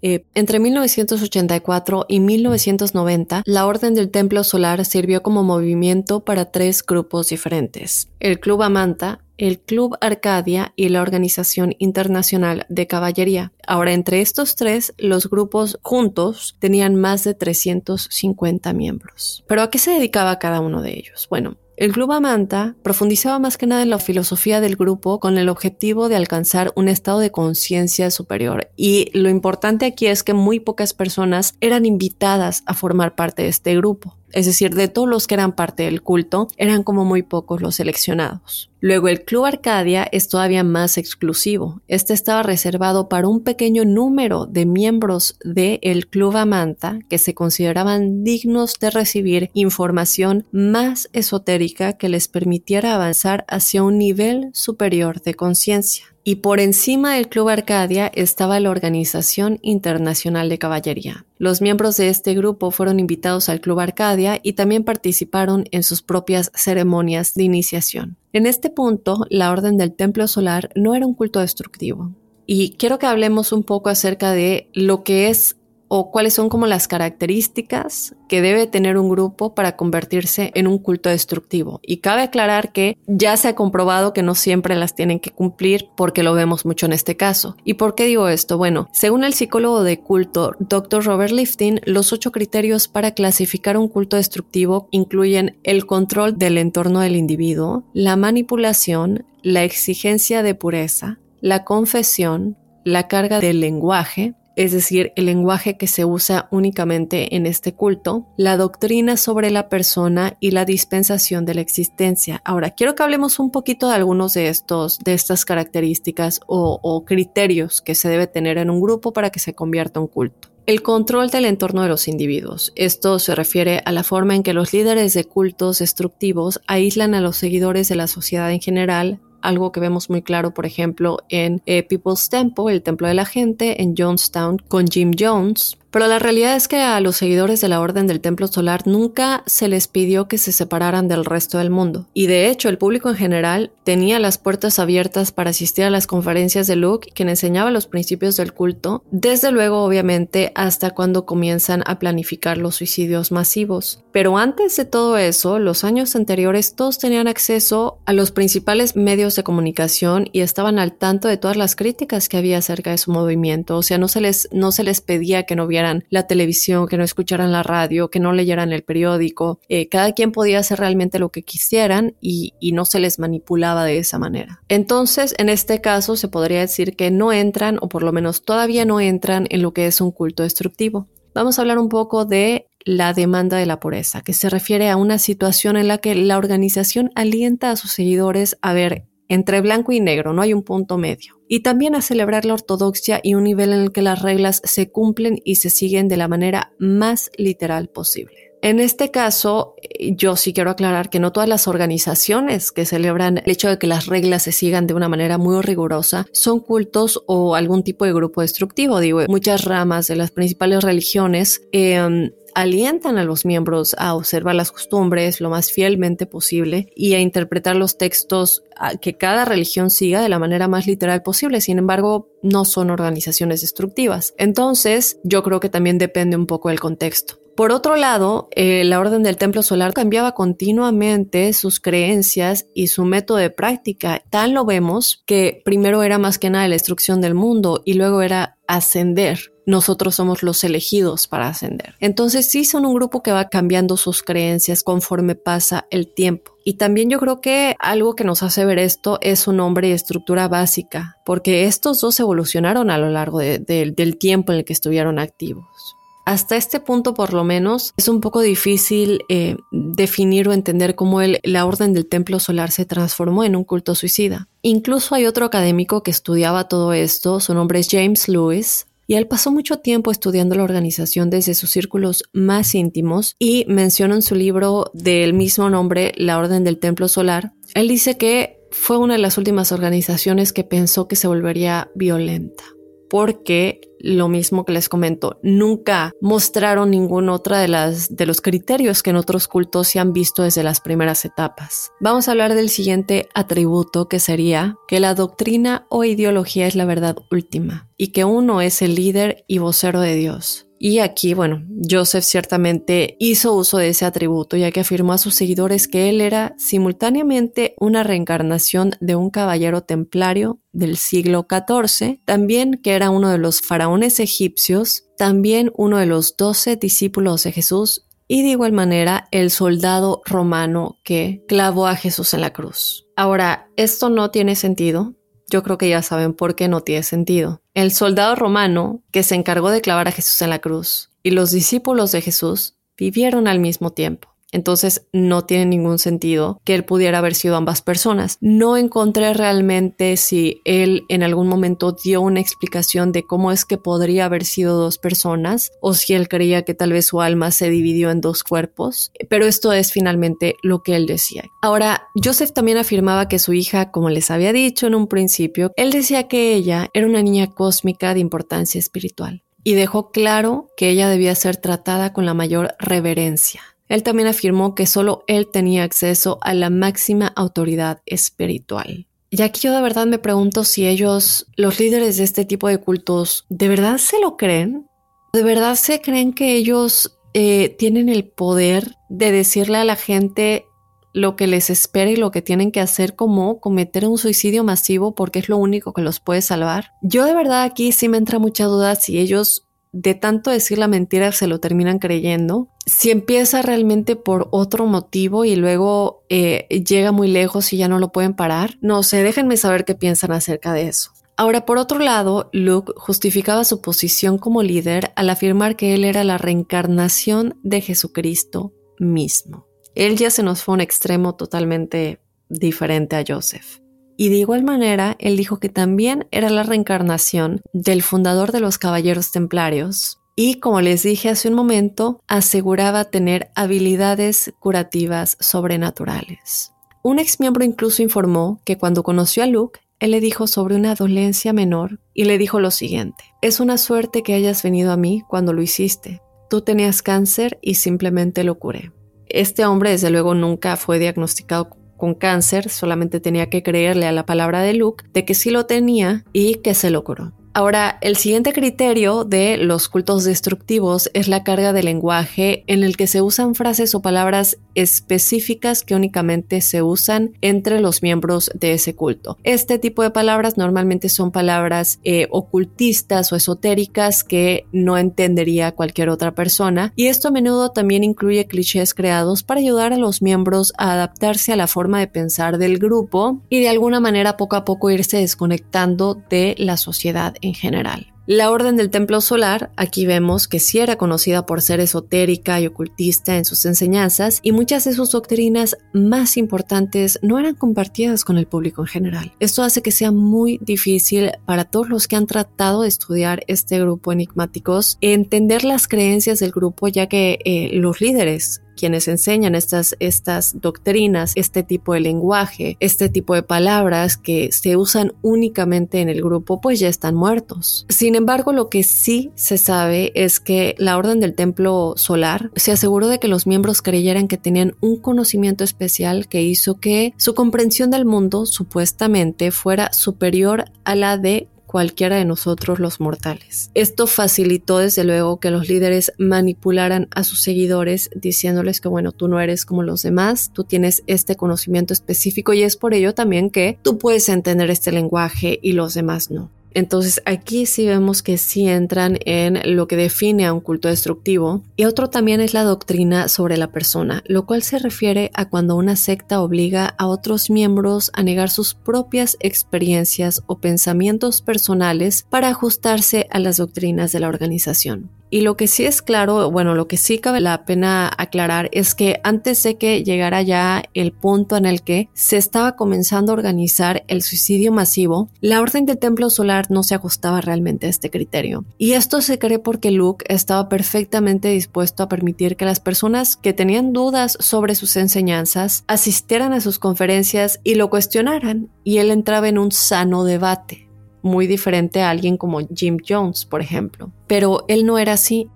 [0.02, 6.84] Eh, entre 1984 y 1990, la Orden del Templo Solar sirvió como movimiento para tres
[6.84, 8.08] grupos diferentes.
[8.18, 13.52] El Club Amanta, el Club Arcadia y la Organización Internacional de Caballería.
[13.66, 19.44] Ahora, entre estos tres, los grupos juntos tenían más de 350 miembros.
[19.48, 21.26] ¿Pero a qué se dedicaba cada uno de ellos?
[21.30, 25.48] Bueno, el Club Amanta profundizaba más que nada en la filosofía del grupo con el
[25.48, 28.70] objetivo de alcanzar un estado de conciencia superior.
[28.76, 33.48] Y lo importante aquí es que muy pocas personas eran invitadas a formar parte de
[33.48, 37.22] este grupo es decir, de todos los que eran parte del culto, eran como muy
[37.22, 38.70] pocos los seleccionados.
[38.80, 41.80] Luego el Club Arcadia es todavía más exclusivo.
[41.86, 48.24] Este estaba reservado para un pequeño número de miembros del Club Amanta que se consideraban
[48.24, 55.34] dignos de recibir información más esotérica que les permitiera avanzar hacia un nivel superior de
[55.34, 61.24] conciencia y por encima del Club Arcadia estaba la Organización Internacional de Caballería.
[61.38, 66.02] Los miembros de este grupo fueron invitados al Club Arcadia y también participaron en sus
[66.02, 68.16] propias ceremonias de iniciación.
[68.32, 72.12] En este punto, la Orden del Templo Solar no era un culto destructivo.
[72.46, 75.56] Y quiero que hablemos un poco acerca de lo que es
[75.94, 80.78] o cuáles son como las características que debe tener un grupo para convertirse en un
[80.78, 81.80] culto destructivo.
[81.82, 85.90] Y cabe aclarar que ya se ha comprobado que no siempre las tienen que cumplir
[85.94, 87.58] porque lo vemos mucho en este caso.
[87.62, 88.56] ¿Y por qué digo esto?
[88.56, 91.04] Bueno, según el psicólogo de culto Dr.
[91.04, 97.00] Robert Liftin, los ocho criterios para clasificar un culto destructivo incluyen el control del entorno
[97.00, 104.72] del individuo, la manipulación, la exigencia de pureza, la confesión, la carga del lenguaje, es
[104.72, 110.36] decir, el lenguaje que se usa únicamente en este culto, la doctrina sobre la persona
[110.40, 112.42] y la dispensación de la existencia.
[112.44, 117.04] Ahora, quiero que hablemos un poquito de algunos de estos, de estas características o, o
[117.04, 120.48] criterios que se debe tener en un grupo para que se convierta en culto.
[120.64, 122.72] El control del entorno de los individuos.
[122.76, 127.20] Esto se refiere a la forma en que los líderes de cultos destructivos aíslan a
[127.20, 131.62] los seguidores de la sociedad en general algo que vemos muy claro, por ejemplo, en
[131.66, 136.18] eh, People's Temple, el Templo de la Gente, en Jonestown, con Jim Jones, pero la
[136.18, 139.88] realidad es que a los seguidores de la Orden del Templo Solar nunca se les
[139.88, 142.06] pidió que se separaran del resto del mundo.
[142.14, 146.06] Y de hecho, el público en general tenía las puertas abiertas para asistir a las
[146.06, 151.82] conferencias de Luke, quien enseñaba los principios del culto, desde luego obviamente hasta cuando comienzan
[151.84, 154.02] a planificar los suicidios masivos.
[154.12, 159.36] Pero antes de todo eso, los años anteriores todos tenían acceso a los principales medios
[159.36, 163.10] de comunicación y estaban al tanto de todas las críticas que había acerca de su
[163.10, 163.76] movimiento.
[163.76, 166.96] O sea, no se les, no se les pedía que no vieran la televisión, que
[166.96, 169.60] no escucharan la radio, que no leyeran el periódico.
[169.68, 173.84] Eh, cada quien podía hacer realmente lo que quisieran y, y no se les manipulaba
[173.84, 174.62] de esa manera.
[174.68, 178.84] Entonces, en este caso, se podría decir que no entran, o por lo menos todavía
[178.84, 181.08] no entran en lo que es un culto destructivo.
[181.34, 184.96] Vamos a hablar un poco de la demanda de la pureza, que se refiere a
[184.96, 189.92] una situación en la que la organización alienta a sus seguidores a ver entre blanco
[189.92, 191.40] y negro, no hay un punto medio.
[191.48, 194.90] Y también a celebrar la ortodoxia y un nivel en el que las reglas se
[194.90, 198.51] cumplen y se siguen de la manera más literal posible.
[198.62, 203.50] En este caso, yo sí quiero aclarar que no todas las organizaciones que celebran el
[203.50, 207.56] hecho de que las reglas se sigan de una manera muy rigurosa son cultos o
[207.56, 209.00] algún tipo de grupo destructivo.
[209.00, 214.70] Digo, muchas ramas de las principales religiones eh, alientan a los miembros a observar las
[214.70, 218.62] costumbres lo más fielmente posible y a interpretar los textos
[219.00, 221.60] que cada religión siga de la manera más literal posible.
[221.60, 224.34] Sin embargo, no son organizaciones destructivas.
[224.38, 227.41] Entonces, yo creo que también depende un poco del contexto.
[227.56, 233.04] Por otro lado, eh, la Orden del Templo Solar cambiaba continuamente sus creencias y su
[233.04, 234.22] método de práctica.
[234.30, 238.22] Tal lo vemos que primero era más que nada la destrucción del mundo y luego
[238.22, 239.52] era ascender.
[239.66, 241.94] Nosotros somos los elegidos para ascender.
[242.00, 246.56] Entonces sí son un grupo que va cambiando sus creencias conforme pasa el tiempo.
[246.64, 249.92] Y también yo creo que algo que nos hace ver esto es su nombre y
[249.92, 255.18] estructura básica, porque estos dos evolucionaron a lo largo del tiempo en el que estuvieron
[255.18, 255.96] activos.
[256.24, 261.20] Hasta este punto, por lo menos, es un poco difícil eh, definir o entender cómo
[261.42, 264.48] la Orden del Templo Solar se transformó en un culto suicida.
[264.62, 269.26] Incluso hay otro académico que estudiaba todo esto, su nombre es James Lewis, y él
[269.26, 274.36] pasó mucho tiempo estudiando la organización desde sus círculos más íntimos y menciona en su
[274.36, 279.20] libro del mismo nombre, La Orden del Templo Solar, él dice que fue una de
[279.20, 282.64] las últimas organizaciones que pensó que se volvería violenta
[283.12, 289.02] porque lo mismo que les comento, nunca mostraron ninguna otra de las de los criterios
[289.02, 291.92] que en otros cultos se han visto desde las primeras etapas.
[292.00, 296.86] Vamos a hablar del siguiente atributo que sería que la doctrina o ideología es la
[296.86, 300.66] verdad última y que uno es el líder y vocero de Dios.
[300.84, 305.36] Y aquí, bueno, Joseph ciertamente hizo uso de ese atributo, ya que afirmó a sus
[305.36, 312.80] seguidores que él era simultáneamente una reencarnación de un caballero templario del siglo XIV, también
[312.82, 318.08] que era uno de los faraones egipcios, también uno de los doce discípulos de Jesús
[318.26, 323.06] y de igual manera el soldado romano que clavó a Jesús en la cruz.
[323.14, 325.14] Ahora, esto no tiene sentido
[325.52, 327.61] yo creo que ya saben por qué no tiene sentido.
[327.74, 331.50] El soldado romano que se encargó de clavar a Jesús en la cruz y los
[331.50, 334.31] discípulos de Jesús vivieron al mismo tiempo.
[334.52, 338.38] Entonces no tiene ningún sentido que él pudiera haber sido ambas personas.
[338.40, 343.78] No encontré realmente si él en algún momento dio una explicación de cómo es que
[343.78, 347.70] podría haber sido dos personas o si él creía que tal vez su alma se
[347.70, 351.44] dividió en dos cuerpos, pero esto es finalmente lo que él decía.
[351.62, 355.90] Ahora, Joseph también afirmaba que su hija, como les había dicho en un principio, él
[355.90, 361.08] decía que ella era una niña cósmica de importancia espiritual y dejó claro que ella
[361.08, 363.62] debía ser tratada con la mayor reverencia.
[363.92, 369.06] Él también afirmó que solo él tenía acceso a la máxima autoridad espiritual.
[369.28, 372.78] Y aquí yo de verdad me pregunto si ellos, los líderes de este tipo de
[372.78, 374.88] cultos, ¿de verdad se lo creen?
[375.34, 380.64] ¿De verdad se creen que ellos eh, tienen el poder de decirle a la gente
[381.12, 385.14] lo que les espera y lo que tienen que hacer como cometer un suicidio masivo
[385.14, 386.92] porque es lo único que los puede salvar?
[387.02, 390.88] Yo de verdad aquí sí me entra mucha duda si ellos de tanto decir la
[390.88, 392.68] mentira se lo terminan creyendo.
[392.86, 397.98] Si empieza realmente por otro motivo y luego eh, llega muy lejos y ya no
[397.98, 401.12] lo pueden parar, no sé, déjenme saber qué piensan acerca de eso.
[401.36, 406.24] Ahora, por otro lado, Luke justificaba su posición como líder al afirmar que él era
[406.24, 409.66] la reencarnación de Jesucristo mismo.
[409.94, 413.81] Él ya se nos fue a un extremo totalmente diferente a Joseph.
[414.22, 418.78] Y de igual manera, él dijo que también era la reencarnación del fundador de los
[418.78, 420.20] Caballeros Templarios.
[420.36, 426.70] Y como les dije hace un momento, aseguraba tener habilidades curativas sobrenaturales.
[427.02, 430.94] Un ex miembro incluso informó que cuando conoció a Luke, él le dijo sobre una
[430.94, 435.24] dolencia menor y le dijo lo siguiente, es una suerte que hayas venido a mí
[435.28, 436.22] cuando lo hiciste.
[436.48, 438.92] Tú tenías cáncer y simplemente lo curé.
[439.26, 441.70] Este hombre desde luego nunca fue diagnosticado
[442.02, 445.66] con cáncer, solamente tenía que creerle a la palabra de Luke de que sí lo
[445.66, 447.32] tenía y que se lo curó.
[447.54, 452.96] Ahora, el siguiente criterio de los cultos destructivos es la carga de lenguaje en el
[452.96, 458.72] que se usan frases o palabras específicas que únicamente se usan entre los miembros de
[458.72, 459.36] ese culto.
[459.42, 466.08] Este tipo de palabras normalmente son palabras eh, ocultistas o esotéricas que no entendería cualquier
[466.08, 470.72] otra persona y esto a menudo también incluye clichés creados para ayudar a los miembros
[470.78, 474.64] a adaptarse a la forma de pensar del grupo y de alguna manera poco a
[474.64, 478.12] poco irse desconectando de la sociedad en general.
[478.26, 482.68] La Orden del Templo Solar, aquí vemos que sí era conocida por ser esotérica y
[482.68, 488.38] ocultista en sus enseñanzas y muchas de sus doctrinas más importantes no eran compartidas con
[488.38, 489.32] el público en general.
[489.40, 493.80] Esto hace que sea muy difícil para todos los que han tratado de estudiar este
[493.80, 499.96] grupo enigmáticos entender las creencias del grupo ya que eh, los líderes quienes enseñan estas,
[500.00, 506.08] estas doctrinas, este tipo de lenguaje, este tipo de palabras que se usan únicamente en
[506.08, 507.86] el grupo, pues ya están muertos.
[507.88, 512.72] Sin embargo, lo que sí se sabe es que la Orden del Templo Solar se
[512.72, 517.34] aseguró de que los miembros creyeran que tenían un conocimiento especial que hizo que su
[517.34, 523.70] comprensión del mundo supuestamente fuera superior a la de cualquiera de nosotros los mortales.
[523.72, 529.26] Esto facilitó desde luego que los líderes manipularan a sus seguidores diciéndoles que bueno, tú
[529.26, 533.48] no eres como los demás, tú tienes este conocimiento específico y es por ello también
[533.48, 536.50] que tú puedes entender este lenguaje y los demás no.
[536.74, 541.62] Entonces aquí sí vemos que sí entran en lo que define a un culto destructivo.
[541.76, 545.76] Y otro también es la doctrina sobre la persona, lo cual se refiere a cuando
[545.76, 552.48] una secta obliga a otros miembros a negar sus propias experiencias o pensamientos personales para
[552.48, 555.10] ajustarse a las doctrinas de la organización.
[555.32, 558.94] Y lo que sí es claro, bueno, lo que sí cabe la pena aclarar es
[558.94, 563.36] que antes de que llegara ya el punto en el que se estaba comenzando a
[563.36, 568.10] organizar el suicidio masivo, la Orden del Templo Solar no se ajustaba realmente a este
[568.10, 568.66] criterio.
[568.76, 573.54] Y esto se cree porque Luke estaba perfectamente dispuesto a permitir que las personas que
[573.54, 579.48] tenían dudas sobre sus enseñanzas asistieran a sus conferencias y lo cuestionaran, y él entraba
[579.48, 580.81] en un sano debate
[581.22, 584.12] muy diferente a alguien como Jim Jones, por ejemplo.
[584.26, 585.48] Pero él no era así,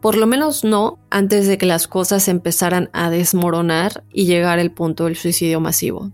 [0.00, 4.70] por lo menos no antes de que las cosas empezaran a desmoronar y llegar al
[4.70, 6.12] punto del suicidio masivo.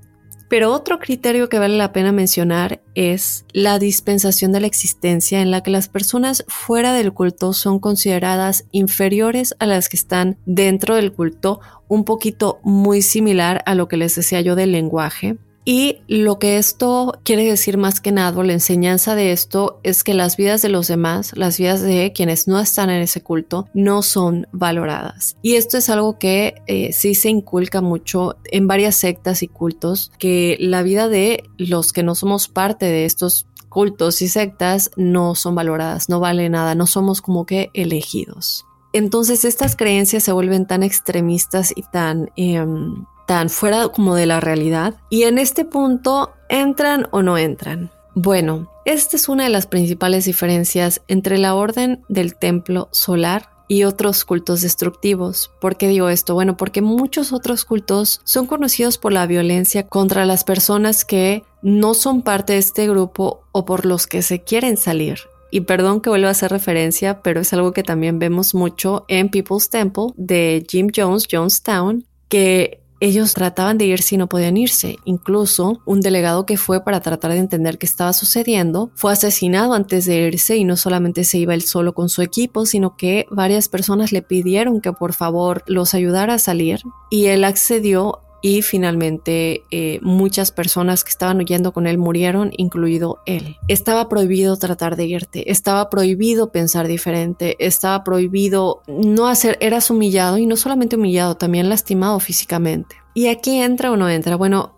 [0.49, 5.51] Pero otro criterio que vale la pena mencionar es la dispensación de la existencia en
[5.51, 10.95] la que las personas fuera del culto son consideradas inferiores a las que están dentro
[10.95, 15.39] del culto, un poquito muy similar a lo que les decía yo del lenguaje.
[15.65, 20.13] Y lo que esto quiere decir más que nada, la enseñanza de esto es que
[20.13, 24.03] las vidas de los demás, las vidas de quienes no están en ese culto, no
[24.03, 25.37] son valoradas.
[25.41, 30.13] Y esto es algo que eh, sí se inculca mucho en varias sectas y cultos,
[30.19, 35.35] que la vida de los que no somos parte de estos cultos y sectas no
[35.35, 38.67] son valoradas, no vale nada, no somos como que elegidos.
[38.95, 44.41] Entonces estas creencias se vuelven tan extremistas y tan em, tan fuera como de la
[44.41, 44.95] realidad.
[45.11, 47.91] Y en este punto, ¿entran o no entran?
[48.15, 53.85] Bueno, esta es una de las principales diferencias entre la orden del templo solar y
[53.85, 55.51] otros cultos destructivos.
[55.61, 56.35] ¿Por qué digo esto?
[56.35, 61.95] Bueno, porque muchos otros cultos son conocidos por la violencia contra las personas que no
[61.95, 65.19] son parte de este grupo o por los que se quieren salir.
[65.55, 69.29] Y perdón que vuelva a hacer referencia, pero es algo que también vemos mucho en
[69.29, 74.97] People's Temple de Jim Jones, Jonestown, que ellos trataban de ir si no podían irse.
[75.05, 80.07] Incluso un delegado que fue para tratar de entender qué estaba sucediendo fue asesinado antes
[80.07, 83.69] de irse y no solamente se iba él solo con su equipo, sino que varias
[83.69, 86.81] personas le pidieron que por favor los ayudara a salir
[87.11, 93.21] y él accedió y finalmente eh, muchas personas que estaban huyendo con él murieron, incluido
[93.25, 93.57] él.
[93.69, 100.37] Estaba prohibido tratar de irte, estaba prohibido pensar diferente, estaba prohibido no hacer, eras humillado
[100.37, 102.97] y no solamente humillado, también lastimado físicamente.
[103.15, 104.37] ¿Y aquí entra o no entra?
[104.37, 104.74] Bueno,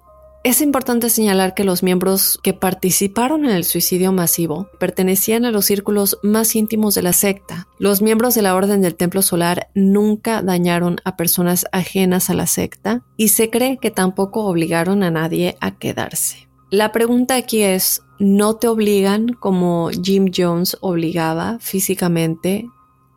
[0.47, 5.65] es importante señalar que los miembros que participaron en el suicidio masivo pertenecían a los
[5.65, 7.67] círculos más íntimos de la secta.
[7.81, 12.47] Los miembros de la Orden del Templo Solar nunca dañaron a personas ajenas a la
[12.47, 16.49] secta y se cree que tampoco obligaron a nadie a quedarse.
[16.71, 22.69] La pregunta aquí es, ¿no te obligan como Jim Jones obligaba físicamente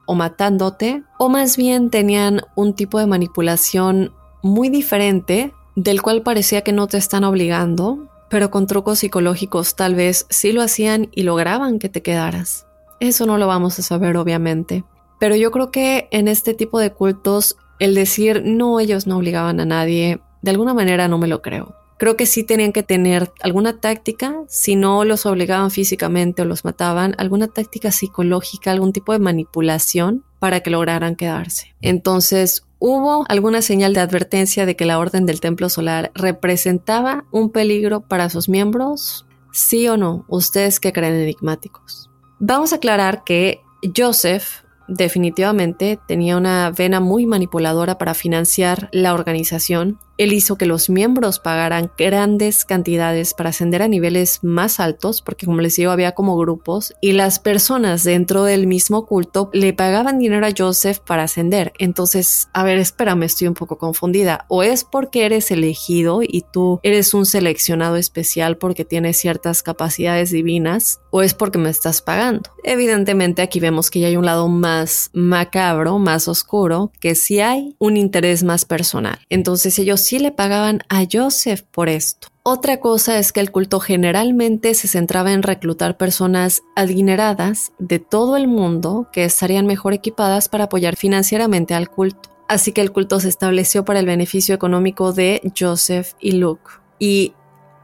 [0.08, 1.04] o matándote?
[1.20, 5.54] ¿O más bien tenían un tipo de manipulación muy diferente
[5.84, 10.52] del cual parecía que no te están obligando, pero con trucos psicológicos tal vez sí
[10.52, 12.68] lo hacían y lograban que te quedaras.
[13.00, 14.84] Eso no lo vamos a saber obviamente.
[15.22, 19.62] Pero yo creo que en este tipo de cultos el decir no, ellos no obligaban
[19.62, 21.76] a nadie, de alguna manera no me lo creo.
[21.98, 26.66] Creo que sí tenían que tener alguna táctica, si no los obligaban físicamente o los
[26.66, 31.76] mataban, alguna táctica psicológica, algún tipo de manipulación para que lograran quedarse.
[31.82, 37.52] Entonces, ¿Hubo alguna señal de advertencia de que la Orden del Templo Solar representaba un
[37.52, 39.26] peligro para sus miembros?
[39.52, 40.24] ¿Sí o no?
[40.30, 42.10] ¿Ustedes que creen enigmáticos?
[42.40, 43.62] Vamos a aclarar que
[43.96, 50.90] Joseph definitivamente tenía una vena muy manipuladora para financiar la organización él hizo que los
[50.90, 56.12] miembros pagaran grandes cantidades para ascender a niveles más altos, porque como les digo, había
[56.12, 61.24] como grupos, y las personas dentro del mismo culto le pagaban dinero a Joseph para
[61.24, 61.72] ascender.
[61.80, 64.46] Entonces, a ver, espérame, estoy un poco confundida.
[64.50, 70.32] O es porque eres elegido y tú eres un seleccionado especial porque tienes ciertas capacidades
[70.32, 72.50] divinas, o es porque me estás pagando.
[72.66, 77.78] Evidentemente aquí vemos que ya hay un lado más macabro, más oscuro, que sí hay
[77.80, 79.20] un interés más personal.
[79.30, 82.30] Entonces ellos sí le pagaban a Joseph por esto.
[82.42, 88.36] Otra cosa es que el culto generalmente se centraba en reclutar personas adineradas de todo
[88.36, 92.32] el mundo que estarían mejor equipadas para apoyar financieramente al culto.
[92.48, 96.72] Así que el culto se estableció para el beneficio económico de Joseph y Luke.
[96.98, 97.34] Y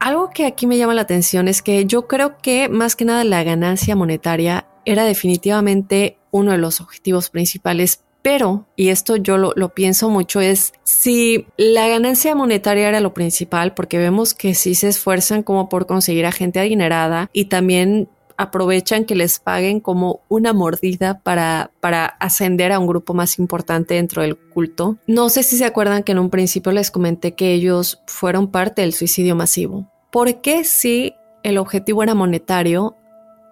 [0.00, 3.22] algo que aquí me llama la atención es que yo creo que más que nada
[3.22, 9.68] la ganancia monetaria era definitivamente uno de los objetivos principales pero, y esto yo lo,
[9.68, 14.88] pienso mucho, es si la ganancia monetaria era lo principal, porque vemos que sí se
[14.88, 20.52] esfuerzan como por conseguir a gente adinerada y también aprovechan que les paguen como una
[20.52, 24.96] mordida para, para ascender a un grupo más importante dentro del culto.
[25.06, 28.82] No sé si se acuerdan que en un principio les comenté que ellos fueron parte
[28.82, 29.88] del suicidio masivo.
[30.10, 31.14] ¿Por qué si
[31.44, 32.96] el objetivo era monetario?